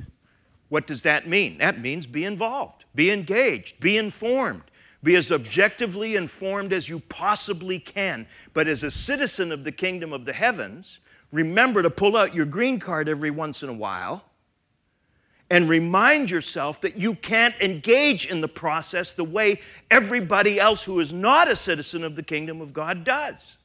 What 0.69 0.87
does 0.87 1.03
that 1.03 1.27
mean? 1.27 1.59
That 1.59 1.81
means 1.81 2.07
be 2.07 2.25
involved, 2.25 2.85
be 2.95 3.11
engaged, 3.11 3.79
be 3.79 3.97
informed, 3.97 4.63
be 5.03 5.15
as 5.15 5.31
objectively 5.31 6.15
informed 6.15 6.73
as 6.73 6.89
you 6.89 6.99
possibly 6.99 7.79
can. 7.79 8.27
But 8.53 8.67
as 8.67 8.83
a 8.83 8.91
citizen 8.91 9.51
of 9.51 9.63
the 9.63 9.71
kingdom 9.71 10.11
of 10.11 10.25
the 10.25 10.33
heavens, 10.33 10.99
remember 11.31 11.81
to 11.83 11.89
pull 11.89 12.17
out 12.17 12.35
your 12.35 12.45
green 12.45 12.79
card 12.79 13.07
every 13.07 13.31
once 13.31 13.63
in 13.63 13.69
a 13.69 13.73
while 13.73 14.25
and 15.49 15.67
remind 15.67 16.29
yourself 16.29 16.81
that 16.81 16.97
you 16.97 17.15
can't 17.15 17.55
engage 17.59 18.27
in 18.27 18.41
the 18.41 18.47
process 18.47 19.13
the 19.13 19.23
way 19.23 19.59
everybody 19.89 20.59
else 20.59 20.83
who 20.83 20.99
is 20.99 21.11
not 21.11 21.49
a 21.49 21.55
citizen 21.55 22.03
of 22.03 22.15
the 22.15 22.23
kingdom 22.23 22.61
of 22.61 22.73
God 22.73 23.03
does. 23.03 23.57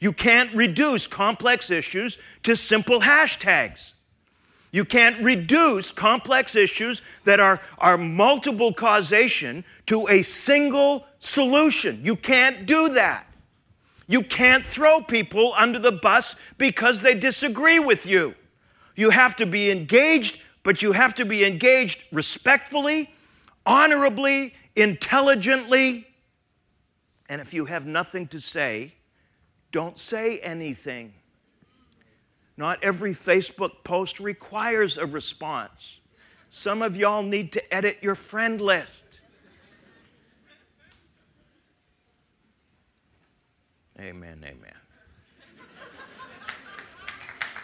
You 0.00 0.12
can't 0.12 0.52
reduce 0.54 1.06
complex 1.06 1.70
issues 1.70 2.18
to 2.44 2.56
simple 2.56 3.00
hashtags. 3.00 3.92
You 4.72 4.84
can't 4.84 5.22
reduce 5.22 5.92
complex 5.92 6.56
issues 6.56 7.02
that 7.24 7.38
are, 7.38 7.60
are 7.78 7.96
multiple 7.96 8.72
causation 8.72 9.64
to 9.86 10.08
a 10.08 10.22
single 10.22 11.06
solution. 11.20 12.00
You 12.02 12.16
can't 12.16 12.66
do 12.66 12.88
that. 12.90 13.26
You 14.08 14.22
can't 14.22 14.64
throw 14.64 15.00
people 15.00 15.54
under 15.56 15.78
the 15.78 15.92
bus 15.92 16.36
because 16.58 17.00
they 17.00 17.14
disagree 17.14 17.78
with 17.78 18.06
you. 18.06 18.34
You 18.96 19.10
have 19.10 19.36
to 19.36 19.46
be 19.46 19.70
engaged 19.70 20.42
but 20.62 20.82
you 20.82 20.92
have 20.92 21.14
to 21.16 21.24
be 21.24 21.44
engaged 21.44 22.02
respectfully, 22.12 23.10
honorably, 23.66 24.54
intelligently. 24.76 26.06
And 27.28 27.40
if 27.40 27.52
you 27.52 27.64
have 27.64 27.86
nothing 27.86 28.26
to 28.28 28.40
say, 28.40 28.94
don't 29.70 29.98
say 29.98 30.38
anything. 30.38 31.12
Not 32.62 32.84
every 32.84 33.10
Facebook 33.10 33.82
post 33.82 34.20
requires 34.20 34.96
a 34.96 35.04
response. 35.04 35.98
Some 36.48 36.80
of 36.80 36.96
y'all 36.96 37.24
need 37.24 37.50
to 37.54 37.74
edit 37.74 37.98
your 38.02 38.14
friend 38.14 38.60
list. 38.60 39.20
Amen, 43.98 44.44
amen. 44.44 44.74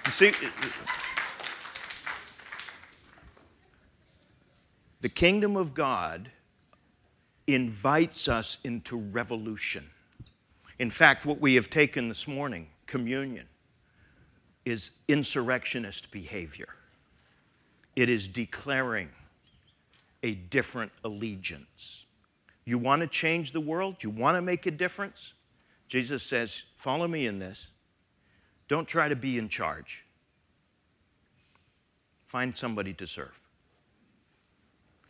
You 0.05 0.11
see, 0.11 0.33
The 5.01 5.09
kingdom 5.09 5.55
of 5.55 5.75
God 5.75 6.29
invites 7.47 8.27
us 8.27 8.59
into 8.65 8.97
revolution. 8.97 9.89
In 10.81 10.91
fact, 10.91 11.25
what 11.25 11.41
we 11.41 11.55
have 11.55 11.71
taken 11.71 12.09
this 12.09 12.27
morning, 12.27 12.67
communion, 12.89 13.47
is 14.69 14.93
insurrectionist 15.09 16.11
behavior. 16.11 16.69
It 17.97 18.09
is 18.09 18.29
declaring 18.29 19.09
a 20.23 20.35
different 20.35 20.93
allegiance. 21.05 22.05
You 22.65 22.79
want 22.79 23.03
to 23.03 23.09
change 23.09 23.53
the 23.53 23.61
world? 23.61 24.03
You 24.03 24.11
want 24.11 24.37
to 24.37 24.43
make 24.43 24.67
a 24.67 24.71
difference? 24.71 25.33
Jesus 25.89 26.23
says, 26.23 26.63
Follow 26.77 27.09
me 27.09 27.27
in 27.27 27.39
this. 27.39 27.69
Don't 28.69 28.87
try 28.87 29.09
to 29.09 29.17
be 29.17 29.39
in 29.39 29.49
charge. 29.49 30.05
Find 32.27 32.55
somebody 32.55 32.93
to 32.95 33.07
serve. 33.07 33.39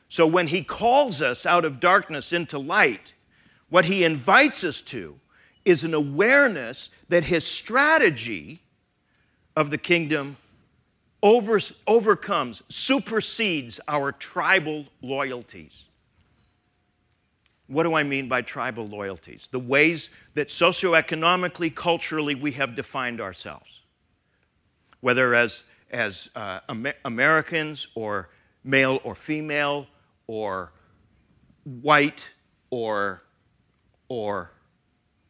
So 0.09 0.27
when 0.27 0.47
he 0.47 0.63
calls 0.63 1.21
us 1.21 1.45
out 1.45 1.65
of 1.65 1.81
darkness 1.81 2.33
into 2.33 2.59
light, 2.59 3.13
what 3.69 3.87
he 3.87 4.05
invites 4.05 4.63
us 4.65 4.81
to 4.83 5.19
is 5.65 5.85
an 5.85 5.93
awareness 5.95 6.91
that 7.09 7.25
his 7.25 7.45
strategy 7.45 8.61
of 9.59 9.71
the 9.71 9.77
kingdom 9.77 10.37
over, 11.21 11.59
overcomes, 11.89 12.63
supersedes 12.69 13.81
our 13.89 14.13
tribal 14.13 14.85
loyalties. 15.03 15.87
What 17.67 17.83
do 17.83 17.95
I 17.95 18.05
mean 18.05 18.29
by 18.29 18.43
tribal 18.43 18.87
loyalties? 18.87 19.49
The 19.51 19.59
ways 19.59 20.11
that 20.35 20.47
socioeconomically, 20.47 21.75
culturally, 21.75 22.37
we 22.37 22.53
have 22.53 22.77
defined 22.77 23.21
ourselves. 23.21 23.83
Whether 25.01 25.35
as, 25.35 25.65
as 25.91 26.31
uh, 26.37 26.61
Amer- 26.71 26.95
Americans 27.05 27.89
or 27.97 28.29
male 28.63 29.01
or 29.03 29.17
female 29.17 29.89
or 30.29 30.71
white 31.65 32.33
or, 32.71 33.25
or, 34.09 34.53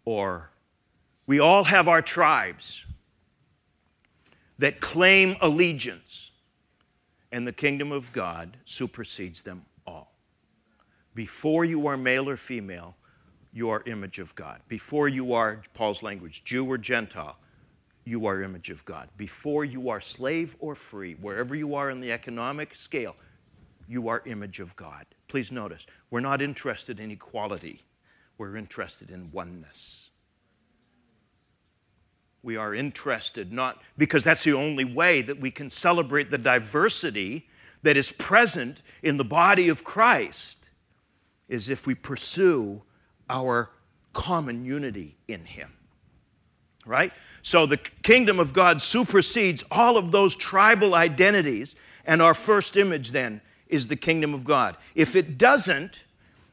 or. 0.05 0.51
We 1.27 1.41
all 1.41 1.65
have 1.65 1.89
our 1.89 2.03
tribes 2.03 2.85
that 4.59 4.81
claim 4.81 5.37
allegiance, 5.41 6.33
and 7.31 7.47
the 7.47 7.53
kingdom 7.53 7.93
of 7.93 8.13
God 8.13 8.57
supersedes 8.65 9.43
them 9.43 9.65
all. 9.87 10.13
Before 11.15 11.65
you 11.65 11.87
are 11.87 11.97
male 11.97 12.29
or 12.29 12.37
female, 12.37 12.97
you 13.53 13.71
are 13.71 13.83
image 13.87 14.19
of 14.19 14.35
God. 14.35 14.61
Before 14.69 15.09
you 15.09 15.33
are, 15.33 15.63
Paul's 15.75 16.03
language, 16.03 16.45
Jew 16.45 16.67
or 16.67 16.79
Gentile, 16.79 17.37
you 18.05 18.27
are 18.27 18.43
image 18.43 18.71
of 18.71 18.85
God. 18.85 19.09
Before 19.17 19.65
you 19.65 19.91
are 19.91 20.01
slave 20.01 20.57
or 20.61 20.75
free, 20.75 21.15
wherever 21.15 21.55
you 21.55 21.75
are 21.75 21.91
in 21.91 22.01
the 22.01 22.13
economic 22.13 22.75
scale, 22.75 23.17
you 23.87 24.09
are 24.09 24.23
image 24.27 24.61
of 24.61 24.75
God. 24.77 25.07
Please 25.29 25.53
notice, 25.53 25.87
we're 26.11 26.21
not 26.21 26.41
interested 26.41 27.01
in 27.01 27.11
equality, 27.11 27.83
we're 28.39 28.57
interested 28.57 29.11
in 29.11 29.31
oneness. 29.31 30.08
We 32.43 32.57
are 32.57 32.75
interested 32.75 33.53
not 33.53 33.83
because 33.97 34.25
that's 34.25 34.45
the 34.45 34.55
only 34.55 34.85
way 34.85 35.23
that 35.23 35.41
we 35.41 35.51
can 35.51 35.71
celebrate 35.71 36.31
the 36.31 36.39
diversity 36.39 37.49
that 37.83 37.97
is 37.97 38.13
present 38.13 38.83
in 39.03 39.17
the 39.17 39.25
body 39.25 39.69
of 39.69 39.85
Christ 39.85 40.71
is 41.49 41.69
if 41.69 41.87
we 41.87 41.95
pursue 41.95 42.83
our 43.29 43.71
common 44.13 44.65
unity 44.65 45.17
in 45.27 45.41
Him. 45.41 45.73
Right? 46.87 47.13
So 47.43 47.67
the 47.67 47.79
kingdom 48.03 48.39
of 48.39 48.53
God 48.53 48.81
supersedes 48.81 49.65
all 49.71 49.97
of 49.97 50.11
those 50.11 50.35
tribal 50.35 50.95
identities, 50.95 51.77
and 52.07 52.23
our 52.23 52.35
first 52.35 52.77
image 52.77 53.11
then 53.13 53.41
is 53.69 53.89
the 53.89 53.97
kingdom 53.97 54.33
of 54.33 54.45
God. 54.45 54.77
If 54.95 55.15
it 55.15 55.37
doesn't, 55.37 56.05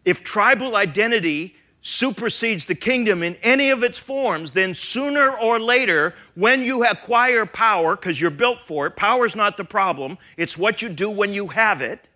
if 0.04 0.24
tribal 0.24 0.76
identity 0.76 1.56
supersedes 1.86 2.66
the 2.66 2.74
kingdom 2.74 3.22
in 3.22 3.36
any 3.44 3.70
of 3.70 3.84
its 3.84 4.00
forms, 4.00 4.52
then 4.52 4.74
sooner 4.74 5.38
or 5.38 5.60
later, 5.60 6.16
when 6.34 6.64
you 6.64 6.84
acquire 6.84 7.46
power, 7.46 7.96
because 7.96 8.20
you're 8.20 8.32
built 8.32 8.60
for 8.60 8.88
it, 8.88 8.96
power 8.96 9.24
is 9.24 9.36
not 9.36 9.56
the 9.56 9.64
problem, 9.64 10.18
it's 10.36 10.58
what 10.58 10.82
you 10.82 10.90
do 10.90 11.12
when 11.12 11.32
you 11.32 11.48
have 11.48 11.82
it. 11.82 12.10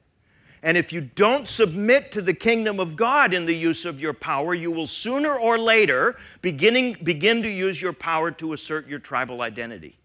And 0.63 0.75
if 0.75 0.91
you 0.91 1.01
don't 1.01 1.47
submit 1.47 2.11
to 2.13 2.21
the 2.23 2.33
kingdom 2.33 2.79
of 2.79 2.95
God 2.95 3.31
in 3.31 3.45
the 3.45 3.55
use 3.55 3.85
of 3.85 4.01
your 4.01 4.11
power, 4.11 4.55
you 4.55 4.71
will 4.71 4.87
sooner 4.87 5.35
or 5.35 5.59
later 5.59 6.17
beginning, 6.41 6.97
begin 7.03 7.43
to 7.43 7.49
use 7.49 7.79
your 7.79 7.93
power 7.93 8.31
to 8.31 8.53
assert 8.53 8.87
your 8.87 8.99
tribal 8.99 9.43
identity. 9.43 9.99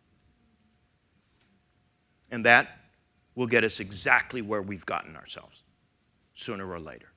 And 2.31 2.45
that 2.45 2.69
will 3.35 3.47
get 3.47 3.65
us 3.65 3.81
exactly 3.81 4.43
where 4.43 4.61
we've 4.61 4.85
gotten 4.85 5.17
ourselves 5.17 5.63
sooner 6.35 6.71
or 6.71 6.79
later. 6.79 7.14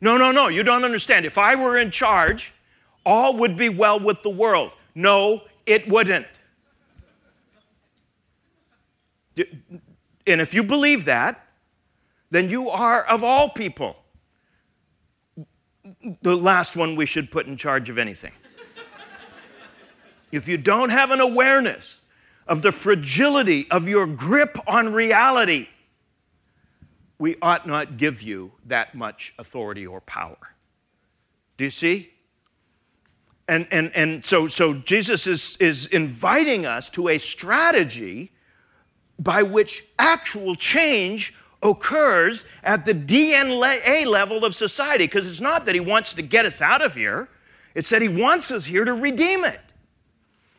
No, 0.00 0.16
no, 0.16 0.32
no, 0.32 0.48
you 0.48 0.62
don't 0.62 0.84
understand. 0.84 1.24
If 1.24 1.38
I 1.38 1.54
were 1.54 1.76
in 1.76 1.90
charge, 1.90 2.52
all 3.06 3.36
would 3.38 3.56
be 3.56 3.68
well 3.68 4.00
with 4.00 4.22
the 4.22 4.30
world. 4.30 4.72
No, 4.94 5.42
it 5.66 5.88
wouldn't. 5.88 6.26
And 9.36 10.40
if 10.40 10.54
you 10.54 10.62
believe 10.62 11.04
that, 11.06 11.46
then 12.30 12.50
you 12.50 12.70
are, 12.70 13.04
of 13.04 13.22
all 13.22 13.48
people, 13.50 13.96
the 16.22 16.36
last 16.36 16.76
one 16.76 16.96
we 16.96 17.06
should 17.06 17.30
put 17.30 17.46
in 17.46 17.56
charge 17.56 17.90
of 17.90 17.98
anything. 17.98 18.32
if 20.32 20.48
you 20.48 20.56
don't 20.56 20.90
have 20.90 21.10
an 21.10 21.20
awareness 21.20 22.02
of 22.46 22.62
the 22.62 22.72
fragility 22.72 23.70
of 23.70 23.88
your 23.88 24.06
grip 24.06 24.56
on 24.66 24.92
reality, 24.92 25.68
we 27.18 27.36
ought 27.40 27.66
not 27.66 27.96
give 27.96 28.22
you 28.22 28.52
that 28.66 28.94
much 28.94 29.34
authority 29.38 29.86
or 29.86 30.00
power. 30.00 30.54
Do 31.56 31.64
you 31.64 31.70
see? 31.70 32.12
And, 33.48 33.66
and, 33.70 33.92
and 33.94 34.24
so, 34.24 34.48
so 34.48 34.74
Jesus 34.74 35.26
is, 35.26 35.56
is 35.58 35.86
inviting 35.86 36.66
us 36.66 36.90
to 36.90 37.08
a 37.08 37.18
strategy 37.18 38.32
by 39.18 39.42
which 39.42 39.84
actual 39.98 40.54
change 40.54 41.34
occurs 41.62 42.44
at 42.62 42.84
the 42.84 42.92
DNA 42.92 44.06
level 44.06 44.44
of 44.44 44.54
society. 44.54 45.06
Because 45.06 45.26
it's 45.26 45.40
not 45.40 45.66
that 45.66 45.74
he 45.74 45.80
wants 45.80 46.14
to 46.14 46.22
get 46.22 46.46
us 46.46 46.60
out 46.60 46.84
of 46.84 46.94
here, 46.94 47.28
it's 47.74 47.90
that 47.90 48.02
he 48.02 48.08
wants 48.08 48.50
us 48.50 48.64
here 48.64 48.84
to 48.84 48.94
redeem 48.94 49.44
it. 49.44 49.60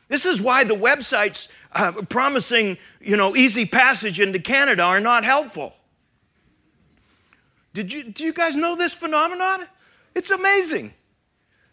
This 0.07 0.25
is 0.25 0.41
why 0.41 0.63
the 0.63 0.75
websites 0.75 1.47
uh, 1.71 1.91
promising, 2.09 2.77
you 3.01 3.17
know, 3.17 3.35
easy 3.35 3.65
passage 3.65 4.19
into 4.19 4.39
Canada 4.39 4.83
are 4.83 4.99
not 4.99 5.23
helpful. 5.23 5.73
Did 7.75 7.91
you, 7.91 8.09
do 8.09 8.23
you 8.23 8.31
guys 8.31 8.55
know 8.55 8.77
this 8.77 8.93
phenomenon? 8.93 9.59
It's 10.15 10.31
amazing. 10.31 10.93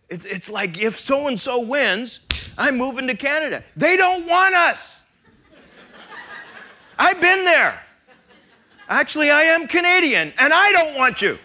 It's, 0.08 0.24
it's 0.24 0.50
like 0.50 0.82
if 0.82 0.98
so 0.98 1.28
and 1.28 1.38
so 1.38 1.64
wins, 1.64 2.18
I'm 2.58 2.76
moving 2.76 3.06
to 3.06 3.14
Canada. 3.14 3.62
They 3.76 3.96
don't 3.96 4.26
want 4.26 4.52
us. 4.56 5.06
I've 6.98 7.20
been 7.20 7.44
there. 7.44 7.86
Actually, 8.88 9.30
I 9.30 9.42
am 9.42 9.68
Canadian, 9.68 10.32
and 10.38 10.52
I 10.52 10.72
don't 10.72 10.96
want 10.96 11.22
you. 11.22 11.38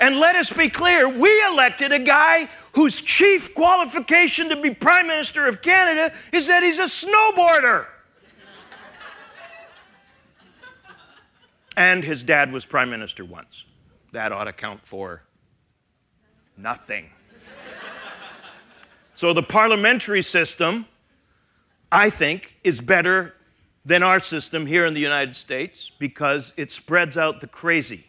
and 0.00 0.18
let 0.18 0.36
us 0.36 0.50
be 0.50 0.70
clear 0.70 1.06
we 1.06 1.30
elected 1.52 1.92
a 1.92 1.98
guy 1.98 2.48
whose 2.72 3.02
chief 3.02 3.54
qualification 3.54 4.48
to 4.48 4.56
be 4.56 4.70
Prime 4.72 5.06
Minister 5.06 5.46
of 5.46 5.60
Canada 5.60 6.14
is 6.32 6.46
that 6.46 6.62
he's 6.62 6.78
a 6.78 6.84
snowboarder. 6.84 7.88
And 11.80 12.04
his 12.04 12.22
dad 12.22 12.52
was 12.52 12.66
Prime 12.66 12.90
Minister 12.90 13.24
once. 13.24 13.64
That 14.12 14.32
ought 14.32 14.44
to 14.44 14.52
count 14.52 14.84
for 14.84 15.22
nothing. 16.54 17.08
so 19.14 19.32
the 19.32 19.42
parliamentary 19.42 20.20
system, 20.20 20.84
I 21.90 22.10
think, 22.10 22.54
is 22.62 22.82
better 22.82 23.34
than 23.86 24.02
our 24.02 24.20
system 24.20 24.66
here 24.66 24.84
in 24.84 24.92
the 24.92 25.00
United 25.00 25.34
States 25.34 25.90
because 25.98 26.52
it 26.58 26.70
spreads 26.70 27.16
out 27.16 27.40
the 27.40 27.46
crazy. 27.46 28.04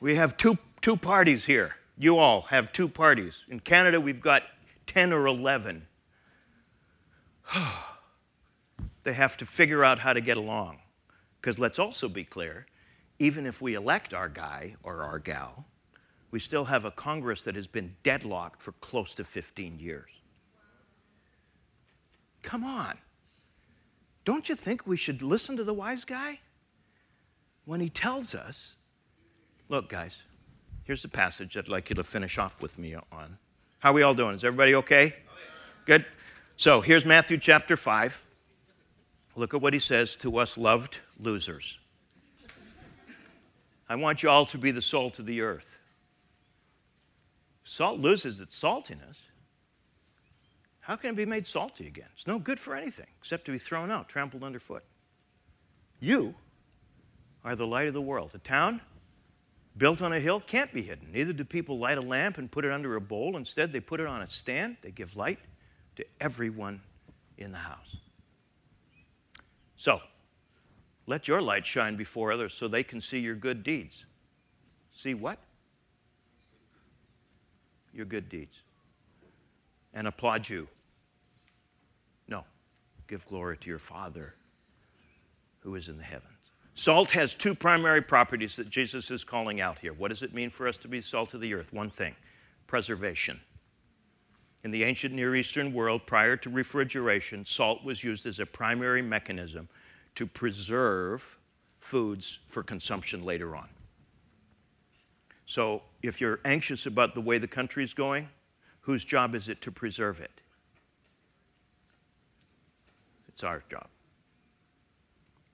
We 0.00 0.14
have 0.14 0.38
two, 0.38 0.56
two 0.80 0.96
parties 0.96 1.44
here. 1.44 1.76
You 1.98 2.16
all 2.16 2.42
have 2.42 2.72
two 2.72 2.88
parties. 2.88 3.42
In 3.50 3.60
Canada, 3.60 4.00
we've 4.00 4.22
got 4.22 4.44
10 4.86 5.12
or 5.12 5.26
11. 5.26 5.86
they 9.08 9.14
have 9.14 9.38
to 9.38 9.46
figure 9.46 9.82
out 9.82 9.98
how 9.98 10.12
to 10.12 10.20
get 10.20 10.36
along. 10.36 10.78
Because 11.40 11.58
let's 11.58 11.78
also 11.78 12.10
be 12.10 12.24
clear 12.24 12.66
even 13.18 13.46
if 13.46 13.62
we 13.62 13.74
elect 13.74 14.12
our 14.12 14.28
guy 14.28 14.76
or 14.82 15.02
our 15.02 15.18
gal, 15.18 15.64
we 16.30 16.38
still 16.38 16.66
have 16.66 16.84
a 16.84 16.90
Congress 16.90 17.42
that 17.44 17.54
has 17.54 17.66
been 17.66 17.96
deadlocked 18.02 18.60
for 18.60 18.72
close 18.72 19.14
to 19.14 19.24
15 19.24 19.78
years. 19.78 20.20
Come 22.42 22.62
on. 22.62 22.98
Don't 24.26 24.48
you 24.48 24.54
think 24.54 24.86
we 24.86 24.98
should 24.98 25.22
listen 25.22 25.56
to 25.56 25.64
the 25.64 25.72
wise 25.72 26.04
guy? 26.04 26.38
When 27.64 27.80
he 27.80 27.88
tells 27.88 28.34
us, 28.34 28.76
look, 29.70 29.88
guys, 29.88 30.22
here's 30.84 31.02
the 31.02 31.08
passage 31.08 31.56
I'd 31.56 31.66
like 31.66 31.88
you 31.88 31.96
to 31.96 32.04
finish 32.04 32.36
off 32.36 32.60
with 32.60 32.78
me 32.78 32.94
on. 32.94 33.38
How 33.78 33.90
are 33.90 33.94
we 33.94 34.02
all 34.02 34.14
doing? 34.14 34.34
Is 34.34 34.44
everybody 34.44 34.74
okay? 34.74 35.14
Good. 35.86 36.04
So 36.56 36.82
here's 36.82 37.06
Matthew 37.06 37.38
chapter 37.38 37.74
5. 37.74 38.26
Look 39.38 39.54
at 39.54 39.60
what 39.60 39.72
he 39.72 39.78
says 39.78 40.16
to 40.16 40.38
us 40.38 40.58
loved 40.58 40.98
losers. 41.20 41.78
I 43.88 43.94
want 43.94 44.24
you 44.24 44.30
all 44.30 44.44
to 44.46 44.58
be 44.58 44.72
the 44.72 44.82
salt 44.82 45.20
of 45.20 45.26
the 45.26 45.42
earth. 45.42 45.78
Salt 47.62 48.00
loses 48.00 48.40
its 48.40 48.60
saltiness. 48.60 49.20
How 50.80 50.96
can 50.96 51.10
it 51.10 51.16
be 51.16 51.24
made 51.24 51.46
salty 51.46 51.86
again? 51.86 52.08
It's 52.14 52.26
no 52.26 52.40
good 52.40 52.58
for 52.58 52.74
anything 52.74 53.06
except 53.20 53.44
to 53.44 53.52
be 53.52 53.58
thrown 53.58 53.92
out, 53.92 54.08
trampled 54.08 54.42
underfoot. 54.42 54.82
You 56.00 56.34
are 57.44 57.54
the 57.54 57.66
light 57.66 57.86
of 57.86 57.94
the 57.94 58.02
world. 58.02 58.32
A 58.34 58.38
town 58.38 58.80
built 59.76 60.02
on 60.02 60.12
a 60.12 60.18
hill 60.18 60.40
can't 60.40 60.72
be 60.74 60.82
hidden. 60.82 61.12
Neither 61.12 61.32
do 61.32 61.44
people 61.44 61.78
light 61.78 61.98
a 61.98 62.02
lamp 62.02 62.38
and 62.38 62.50
put 62.50 62.64
it 62.64 62.72
under 62.72 62.96
a 62.96 63.00
bowl. 63.00 63.36
Instead, 63.36 63.72
they 63.72 63.78
put 63.78 64.00
it 64.00 64.08
on 64.08 64.20
a 64.20 64.26
stand. 64.26 64.78
They 64.82 64.90
give 64.90 65.16
light 65.16 65.38
to 65.94 66.04
everyone 66.20 66.80
in 67.36 67.52
the 67.52 67.58
house. 67.58 67.98
So, 69.78 70.00
let 71.06 71.26
your 71.26 71.40
light 71.40 71.64
shine 71.64 71.96
before 71.96 72.32
others 72.32 72.52
so 72.52 72.68
they 72.68 72.82
can 72.82 73.00
see 73.00 73.20
your 73.20 73.36
good 73.36 73.62
deeds. 73.62 74.04
See 74.92 75.14
what? 75.14 75.38
Your 77.94 78.04
good 78.04 78.28
deeds. 78.28 78.60
And 79.94 80.06
applaud 80.06 80.48
you 80.48 80.68
No, 82.28 82.44
give 83.06 83.24
glory 83.26 83.56
to 83.56 83.70
your 83.70 83.78
Father 83.78 84.34
who 85.60 85.74
is 85.76 85.88
in 85.88 85.96
the 85.96 86.04
heavens. 86.04 86.32
Salt 86.74 87.10
has 87.10 87.34
two 87.34 87.54
primary 87.54 88.02
properties 88.02 88.54
that 88.56 88.68
Jesus 88.68 89.10
is 89.10 89.24
calling 89.24 89.60
out 89.60 89.78
here. 89.78 89.92
What 89.94 90.08
does 90.08 90.22
it 90.22 90.34
mean 90.34 90.50
for 90.50 90.68
us 90.68 90.76
to 90.78 90.88
be 90.88 91.00
salt 91.00 91.34
of 91.34 91.40
the 91.40 91.54
earth? 91.54 91.72
One 91.72 91.90
thing 91.90 92.14
preservation. 92.66 93.40
In 94.64 94.70
the 94.70 94.84
ancient 94.84 95.14
Near 95.14 95.36
Eastern 95.36 95.72
world, 95.72 96.06
prior 96.06 96.36
to 96.38 96.50
refrigeration, 96.50 97.44
salt 97.44 97.84
was 97.84 98.02
used 98.02 98.26
as 98.26 98.40
a 98.40 98.46
primary 98.46 99.02
mechanism 99.02 99.68
to 100.16 100.26
preserve 100.26 101.38
foods 101.78 102.40
for 102.48 102.62
consumption 102.62 103.24
later 103.24 103.54
on. 103.54 103.68
So, 105.46 105.82
if 106.02 106.20
you're 106.20 106.40
anxious 106.44 106.86
about 106.86 107.14
the 107.14 107.20
way 107.20 107.38
the 107.38 107.48
country 107.48 107.82
is 107.82 107.94
going, 107.94 108.28
whose 108.80 109.04
job 109.04 109.34
is 109.34 109.48
it 109.48 109.60
to 109.62 109.70
preserve 109.70 110.20
it? 110.20 110.40
It's 113.28 113.44
our 113.44 113.62
job. 113.70 113.86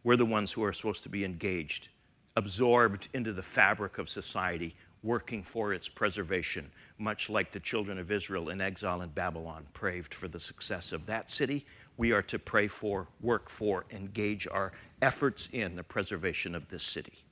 We're 0.03 0.17
the 0.17 0.27
ones 0.27 0.53
who 0.53 0.65
are 0.65 0.73
supposed 0.73 1.03
to 1.05 1.09
be 1.09 1.25
engaged, 1.25 1.89
absorbed 2.37 3.09
into 3.15 3.33
the 3.33 3.43
fabric 3.43 3.99
of 3.99 4.09
society, 4.09 4.75
working 5.03 5.43
for 5.43 5.73
its 5.73 5.89
preservation, 5.89 6.71
much 6.99 7.29
like 7.29 7.51
the 7.51 7.61
children 7.61 7.99
of 7.99 8.11
Israel 8.11 8.51
in 8.51 8.61
exile 8.61 9.03
in 9.03 9.09
Babylon 9.11 9.67
prayed 9.73 10.13
for 10.15 10.29
the 10.29 10.39
success 10.39 10.93
of 10.93 11.07
that 11.07 11.31
city. 11.31 11.67
We 11.97 12.13
are 12.13 12.23
to 12.23 12.39
pray 12.39 12.69
for, 12.69 13.09
work 13.21 13.49
for, 13.49 13.85
engage 13.91 14.47
our 14.49 14.73
efforts 15.03 15.49
in 15.53 15.77
the 15.77 15.83
preservation 15.83 16.55
of 16.55 16.69
this 16.69 16.83
city. 16.83 17.25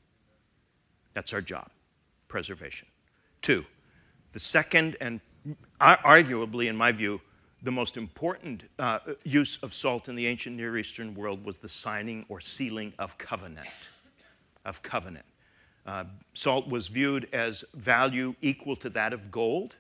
That's 1.15 1.33
our 1.33 1.41
job, 1.41 1.71
preservation. 2.29 2.89
Two, 3.41 3.65
the 4.33 4.41
second 4.41 4.97
and 5.01 5.21
arguably, 5.81 6.69
in 6.69 6.77
my 6.77 6.93
view, 6.93 7.21
the 7.63 7.73
most 7.73 7.97
important 7.97 8.65
uh, 8.79 8.99
use 9.25 9.57
of 9.63 9.73
salt 9.73 10.09
in 10.09 10.17
the 10.17 10.27
ancient 10.27 10.57
Near 10.57 10.77
Eastern 10.79 11.15
world 11.15 11.45
was 11.45 11.59
the 11.59 11.69
signing 11.69 12.25
or 12.29 12.41
sealing 12.41 12.93
of 12.99 13.17
covenant. 13.19 13.69
Of 14.65 14.83
covenant. 14.83 15.25
Uh, 15.87 16.05
salt 16.35 16.69
was 16.69 16.89
viewed 16.89 17.29
as 17.33 17.65
value 17.75 18.35
equal 18.41 18.77
to 18.77 18.89
that 18.91 19.13
of 19.13 19.31
gold 19.31 19.77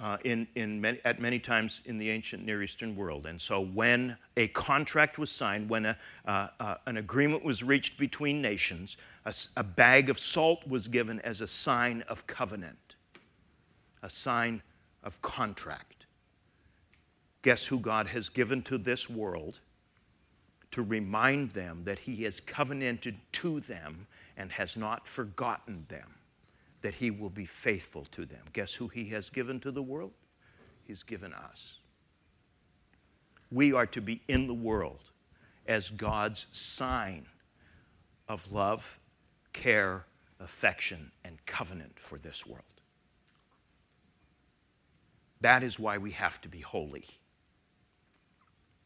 uh, 0.00 0.16
in, 0.24 0.48
in 0.54 0.80
many, 0.80 0.98
at 1.04 1.20
many 1.20 1.38
times 1.38 1.82
in 1.84 1.98
the 1.98 2.08
ancient 2.10 2.44
Near 2.44 2.62
Eastern 2.62 2.96
world. 2.96 3.26
And 3.26 3.40
so, 3.40 3.60
when 3.60 4.16
a 4.36 4.48
contract 4.48 5.18
was 5.18 5.30
signed, 5.30 5.68
when 5.68 5.86
a, 5.86 5.98
uh, 6.24 6.48
uh, 6.58 6.74
an 6.86 6.96
agreement 6.96 7.44
was 7.44 7.62
reached 7.62 7.98
between 7.98 8.40
nations, 8.40 8.96
a, 9.26 9.34
a 9.56 9.62
bag 9.62 10.08
of 10.08 10.18
salt 10.18 10.66
was 10.66 10.88
given 10.88 11.20
as 11.20 11.42
a 11.42 11.46
sign 11.46 12.02
of 12.08 12.26
covenant, 12.26 12.96
a 14.02 14.10
sign 14.10 14.62
of 15.04 15.20
contract. 15.22 16.06
Guess 17.42 17.66
who 17.66 17.78
God 17.78 18.06
has 18.06 18.28
given 18.28 18.62
to 18.62 18.78
this 18.78 19.08
world 19.08 19.60
to 20.70 20.82
remind 20.82 21.50
them 21.50 21.84
that 21.84 21.98
He 21.98 22.24
has 22.24 22.40
covenanted 22.40 23.18
to 23.32 23.60
them 23.60 24.06
and 24.36 24.50
has 24.52 24.76
not 24.76 25.06
forgotten 25.06 25.84
them, 25.88 26.14
that 26.82 26.94
He 26.94 27.10
will 27.10 27.30
be 27.30 27.44
faithful 27.44 28.04
to 28.06 28.24
them. 28.24 28.42
Guess 28.52 28.74
who 28.74 28.88
He 28.88 29.04
has 29.06 29.30
given 29.30 29.60
to 29.60 29.70
the 29.70 29.82
world? 29.82 30.12
He's 30.84 31.02
given 31.02 31.32
us. 31.32 31.78
We 33.50 33.72
are 33.72 33.86
to 33.86 34.00
be 34.00 34.22
in 34.28 34.46
the 34.46 34.54
world 34.54 35.10
as 35.66 35.90
God's 35.90 36.46
sign 36.52 37.26
of 38.28 38.50
love, 38.52 38.98
care, 39.52 40.06
affection, 40.38 41.10
and 41.24 41.44
covenant 41.46 41.98
for 41.98 42.18
this 42.18 42.46
world. 42.46 42.64
That 45.40 45.62
is 45.62 45.78
why 45.78 45.98
we 45.98 46.10
have 46.12 46.40
to 46.42 46.48
be 46.48 46.60
holy. 46.60 47.04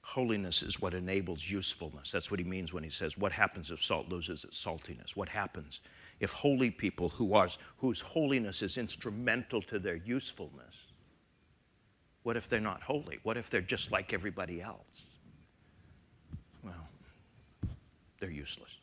Holiness 0.07 0.63
is 0.63 0.83
what 0.83 0.93
enables 0.93 1.51
usefulness. 1.51 2.13
That's 2.13 2.31
what 2.31 2.39
he 2.39 2.45
means 2.45 2.75
when 2.75 2.85
he 2.85 2.91
says, 2.91 3.17
What 3.17 3.33
happens 3.33 3.71
if 3.71 3.83
salt 3.83 4.07
loses 4.11 4.45
its 4.45 4.63
saltiness? 4.63 5.17
What 5.17 5.31
happens 5.31 5.81
if 6.21 6.31
holy 6.31 6.71
people 6.71 7.09
who 7.09 7.35
are, 7.35 7.49
whose 7.79 8.03
holiness 8.03 8.61
is 8.61 8.77
instrumental 8.77 9.63
to 9.63 9.79
their 9.79 9.97
usefulness, 9.97 10.93
what 12.23 12.37
if 12.37 12.51
they're 12.51 12.61
not 12.61 12.83
holy? 12.83 13.19
What 13.23 13.39
if 13.39 13.49
they're 13.49 13.63
just 13.63 13.93
like 13.93 14.13
everybody 14.13 14.61
else? 14.61 15.07
Well, 16.63 16.87
they're 18.21 18.31
useless. 18.31 18.79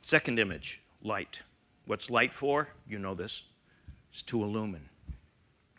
Second 0.00 0.38
image 0.38 0.80
light. 1.02 1.42
What's 1.84 2.08
light 2.08 2.32
for? 2.32 2.68
You 2.88 2.98
know 2.98 3.14
this. 3.14 3.42
It's 4.12 4.22
to 4.24 4.42
illumine. 4.42 4.88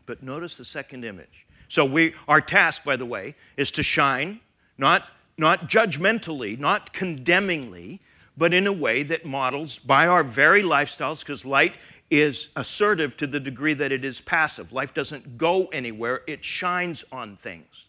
But 0.06 0.22
notice 0.22 0.58
the 0.58 0.66
second 0.66 1.04
image. 1.04 1.47
So 1.68 1.86
we 1.86 2.14
our 2.28 2.42
task, 2.42 2.84
by 2.84 2.96
the 2.96 3.06
way, 3.06 3.36
is 3.58 3.72
to 3.72 3.84
shine, 3.84 4.40
not, 4.78 5.04
not 5.38 5.70
judgmentally, 5.70 6.58
not 6.58 6.94
condemningly, 6.94 8.00
but 8.38 8.54
in 8.54 8.68
a 8.68 8.74
way 8.74 9.04
that 9.04 9.26
models 9.26 9.80
by 9.80 10.08
our 10.08 10.24
very 10.24 10.62
lifestyles, 10.62 11.22
because 11.22 11.44
light 11.44 11.74
is 12.10 12.50
assertive 12.56 13.18
to 13.18 13.28
the 13.28 13.40
degree 13.40 13.74
that 13.74 13.92
it 13.92 14.06
is 14.06 14.22
passive. 14.22 14.72
Life 14.72 14.94
doesn't 14.94 15.38
go 15.38 15.66
anywhere, 15.68 16.22
it 16.28 16.44
shines 16.44 17.04
on 17.12 17.36
things, 17.36 17.86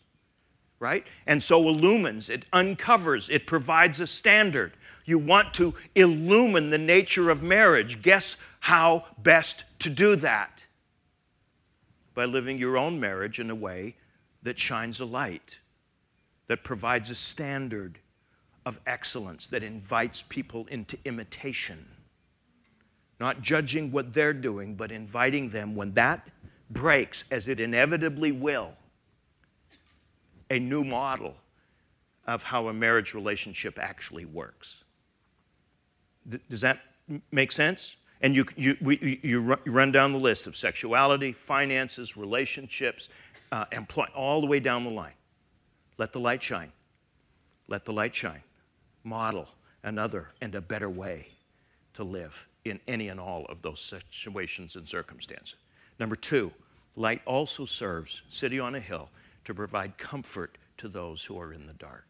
right? 0.80 1.06
And 1.26 1.42
so 1.42 1.68
illumines, 1.68 2.30
it 2.30 2.46
uncovers, 2.52 3.28
it 3.28 3.46
provides 3.46 4.00
a 4.00 4.06
standard. 4.06 4.72
You 5.04 5.18
want 5.18 5.54
to 5.54 5.74
illumine 5.94 6.70
the 6.70 6.78
nature 6.78 7.30
of 7.30 7.42
marriage. 7.42 8.02
Guess 8.02 8.38
how 8.60 9.04
best 9.18 9.64
to 9.80 9.90
do 9.90 10.16
that? 10.16 10.64
By 12.18 12.24
living 12.24 12.58
your 12.58 12.76
own 12.76 12.98
marriage 12.98 13.38
in 13.38 13.48
a 13.48 13.54
way 13.54 13.94
that 14.42 14.58
shines 14.58 14.98
a 14.98 15.04
light, 15.04 15.60
that 16.48 16.64
provides 16.64 17.10
a 17.10 17.14
standard 17.14 18.00
of 18.66 18.80
excellence, 18.88 19.46
that 19.46 19.62
invites 19.62 20.24
people 20.24 20.66
into 20.66 20.98
imitation 21.04 21.86
not 23.20 23.40
judging 23.40 23.92
what 23.92 24.12
they're 24.12 24.32
doing, 24.32 24.74
but 24.74 24.90
inviting 24.90 25.50
them 25.50 25.76
when 25.76 25.92
that 25.94 26.26
breaks, 26.70 27.24
as 27.30 27.46
it 27.46 27.60
inevitably 27.60 28.32
will, 28.32 28.72
a 30.50 30.58
new 30.58 30.82
model 30.82 31.36
of 32.26 32.42
how 32.42 32.66
a 32.66 32.74
marriage 32.74 33.14
relationship 33.14 33.78
actually 33.78 34.24
works. 34.24 34.82
Does 36.48 36.62
that 36.62 36.80
make 37.30 37.52
sense? 37.52 37.94
And 38.20 38.34
you, 38.34 38.44
you, 38.56 38.76
we, 38.80 39.20
you 39.22 39.56
run 39.66 39.92
down 39.92 40.12
the 40.12 40.18
list 40.18 40.46
of 40.46 40.56
sexuality, 40.56 41.32
finances, 41.32 42.16
relationships, 42.16 43.08
uh, 43.52 43.64
employ, 43.72 44.06
all 44.14 44.40
the 44.40 44.46
way 44.46 44.60
down 44.60 44.84
the 44.84 44.90
line. 44.90 45.12
Let 45.98 46.12
the 46.12 46.20
light 46.20 46.42
shine. 46.42 46.72
Let 47.68 47.84
the 47.84 47.92
light 47.92 48.14
shine. 48.14 48.42
Model 49.04 49.48
another 49.84 50.30
and 50.40 50.54
a 50.54 50.60
better 50.60 50.90
way 50.90 51.28
to 51.94 52.04
live 52.04 52.46
in 52.64 52.80
any 52.88 53.08
and 53.08 53.20
all 53.20 53.44
of 53.46 53.62
those 53.62 53.80
situations 54.10 54.76
and 54.76 54.86
circumstances. 54.86 55.56
Number 55.98 56.16
two, 56.16 56.52
light 56.96 57.22
also 57.24 57.64
serves, 57.64 58.22
city 58.28 58.58
on 58.60 58.74
a 58.74 58.80
hill, 58.80 59.08
to 59.44 59.54
provide 59.54 59.96
comfort 59.96 60.58
to 60.78 60.88
those 60.88 61.24
who 61.24 61.40
are 61.40 61.52
in 61.52 61.66
the 61.66 61.74
dark. 61.74 62.06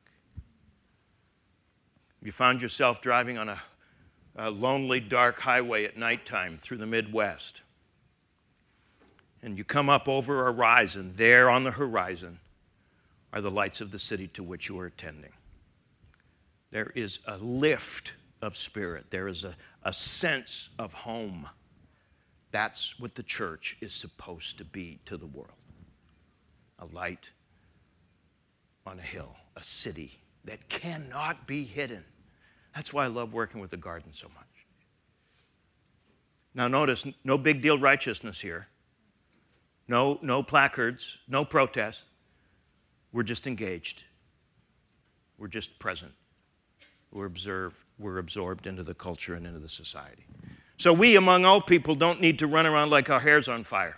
You 2.23 2.33
found 2.33 2.61
yourself 2.61 3.01
driving 3.01 3.39
on 3.39 3.49
a, 3.49 3.61
a 4.39 4.51
lonely, 4.51 5.01
dark 5.01 5.41
highway 5.41 5.85
at 5.85 5.97
nighttime 5.97 6.57
through 6.57 6.77
the 6.77 6.87
Midwest. 6.87 7.63
And 9.43 9.59
you 9.59 9.65
come 9.65 9.89
up 9.89 10.09
over 10.09 10.43
a 10.43 10.53
horizon. 10.53 11.13
There 11.15 11.51
on 11.51 11.65
the 11.65 11.73
horizon 11.73 12.39
are 13.33 13.41
the 13.41 13.51
lights 13.51 13.81
of 13.81 13.91
the 13.91 13.99
city 13.99 14.29
to 14.29 14.43
which 14.43 14.69
you 14.69 14.79
are 14.79 14.87
attending. 14.87 15.33
There 16.71 16.93
is 16.95 17.19
a 17.27 17.37
lift 17.39 18.15
of 18.41 18.57
spirit, 18.57 19.11
there 19.11 19.27
is 19.27 19.43
a, 19.45 19.57
a 19.83 19.93
sense 19.93 20.69
of 20.79 20.93
home. 20.93 21.49
That's 22.53 22.99
what 23.01 23.17
the 23.17 23.23
church 23.25 23.77
is 23.81 23.93
supposed 23.93 24.59
to 24.59 24.65
be 24.65 25.01
to 25.07 25.17
the 25.17 25.27
world 25.27 25.53
a 26.81 26.87
light 26.87 27.31
on 28.87 29.01
a 29.01 29.03
hill, 29.03 29.35
a 29.57 29.63
city 29.65 30.21
that 30.45 30.69
cannot 30.69 31.49
be 31.49 31.65
hidden. 31.65 32.05
That's 32.79 32.93
why 32.93 33.03
I 33.03 33.09
love 33.09 33.33
working 33.33 33.61
with 33.61 33.73
the 33.73 33.77
garden 33.77 34.13
so 34.13 34.29
much. 34.37 34.47
Now, 36.55 36.69
notice 36.69 37.05
no 37.25 37.37
big 37.37 37.61
deal 37.61 37.77
righteousness 37.77 38.41
here, 38.41 38.69
no, 39.89 40.21
no 40.23 40.45
placards, 40.45 41.19
no 41.27 41.45
protests. 41.45 42.05
We're 43.13 43.25
just 43.25 43.49
engaged, 43.49 44.05
we're 45.39 45.49
just 45.49 45.81
present 45.81 46.13
we're, 47.11 47.27
observed, 47.27 47.83
we're 47.99 48.19
absorbed 48.19 48.69
into 48.69 48.85
the 48.85 48.95
culture 48.95 49.35
and 49.35 49.45
into 49.45 49.59
the 49.59 49.69
society. 49.69 50.25
So 50.77 50.93
we, 50.93 51.17
among 51.17 51.45
all 51.45 51.61
people, 51.61 51.97
don't 51.97 52.21
need 52.21 52.39
to 52.39 52.47
run 52.47 52.65
around 52.65 52.91
like 52.91 53.11
our 53.11 53.19
hair's 53.19 53.49
on 53.49 53.65
fire, 53.65 53.97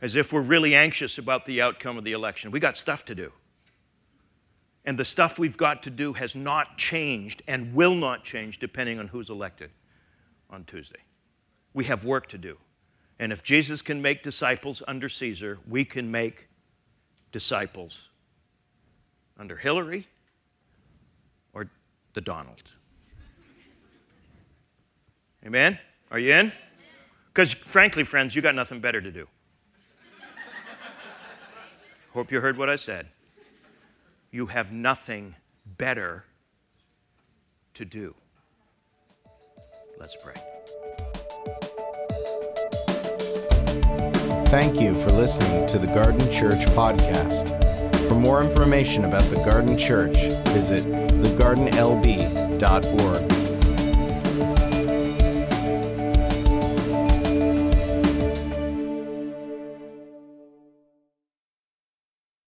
as 0.00 0.16
if 0.16 0.32
we're 0.32 0.42
really 0.42 0.74
anxious 0.74 1.18
about 1.18 1.44
the 1.44 1.62
outcome 1.62 1.96
of 1.98 2.02
the 2.02 2.12
election. 2.12 2.50
We 2.50 2.58
got 2.58 2.76
stuff 2.76 3.04
to 3.04 3.14
do. 3.14 3.30
And 4.84 4.98
the 4.98 5.04
stuff 5.04 5.38
we've 5.38 5.56
got 5.56 5.82
to 5.84 5.90
do 5.90 6.12
has 6.14 6.34
not 6.34 6.76
changed 6.76 7.42
and 7.46 7.72
will 7.72 7.94
not 7.94 8.24
change 8.24 8.58
depending 8.58 8.98
on 8.98 9.06
who's 9.06 9.30
elected 9.30 9.70
on 10.50 10.64
Tuesday. 10.64 10.98
We 11.72 11.84
have 11.84 12.04
work 12.04 12.28
to 12.28 12.38
do. 12.38 12.58
And 13.18 13.32
if 13.32 13.42
Jesus 13.42 13.82
can 13.82 14.02
make 14.02 14.22
disciples 14.22 14.82
under 14.88 15.08
Caesar, 15.08 15.58
we 15.68 15.84
can 15.84 16.10
make 16.10 16.48
disciples 17.30 18.10
under 19.38 19.56
Hillary 19.56 20.08
or 21.52 21.70
the 22.14 22.20
Donald. 22.20 22.72
Amen? 25.46 25.78
Are 26.10 26.18
you 26.18 26.32
in? 26.32 26.52
Because, 27.32 27.54
frankly, 27.54 28.04
friends, 28.04 28.36
you 28.36 28.42
got 28.42 28.54
nothing 28.54 28.80
better 28.80 29.00
to 29.00 29.10
do. 29.10 29.26
Hope 32.12 32.30
you 32.30 32.40
heard 32.40 32.58
what 32.58 32.68
I 32.68 32.76
said. 32.76 33.08
You 34.34 34.46
have 34.46 34.72
nothing 34.72 35.34
better 35.66 36.24
to 37.74 37.84
do. 37.84 38.14
Let's 39.98 40.16
pray. 40.16 40.32
Thank 44.46 44.80
you 44.80 44.94
for 44.94 45.10
listening 45.10 45.66
to 45.68 45.78
the 45.78 45.86
Garden 45.86 46.30
Church 46.30 46.64
podcast. 46.74 47.46
For 48.08 48.14
more 48.14 48.42
information 48.42 49.04
about 49.04 49.24
the 49.24 49.36
Garden 49.36 49.76
Church, 49.76 50.16
visit 50.48 50.86
thegardenlb.org. 50.86 53.41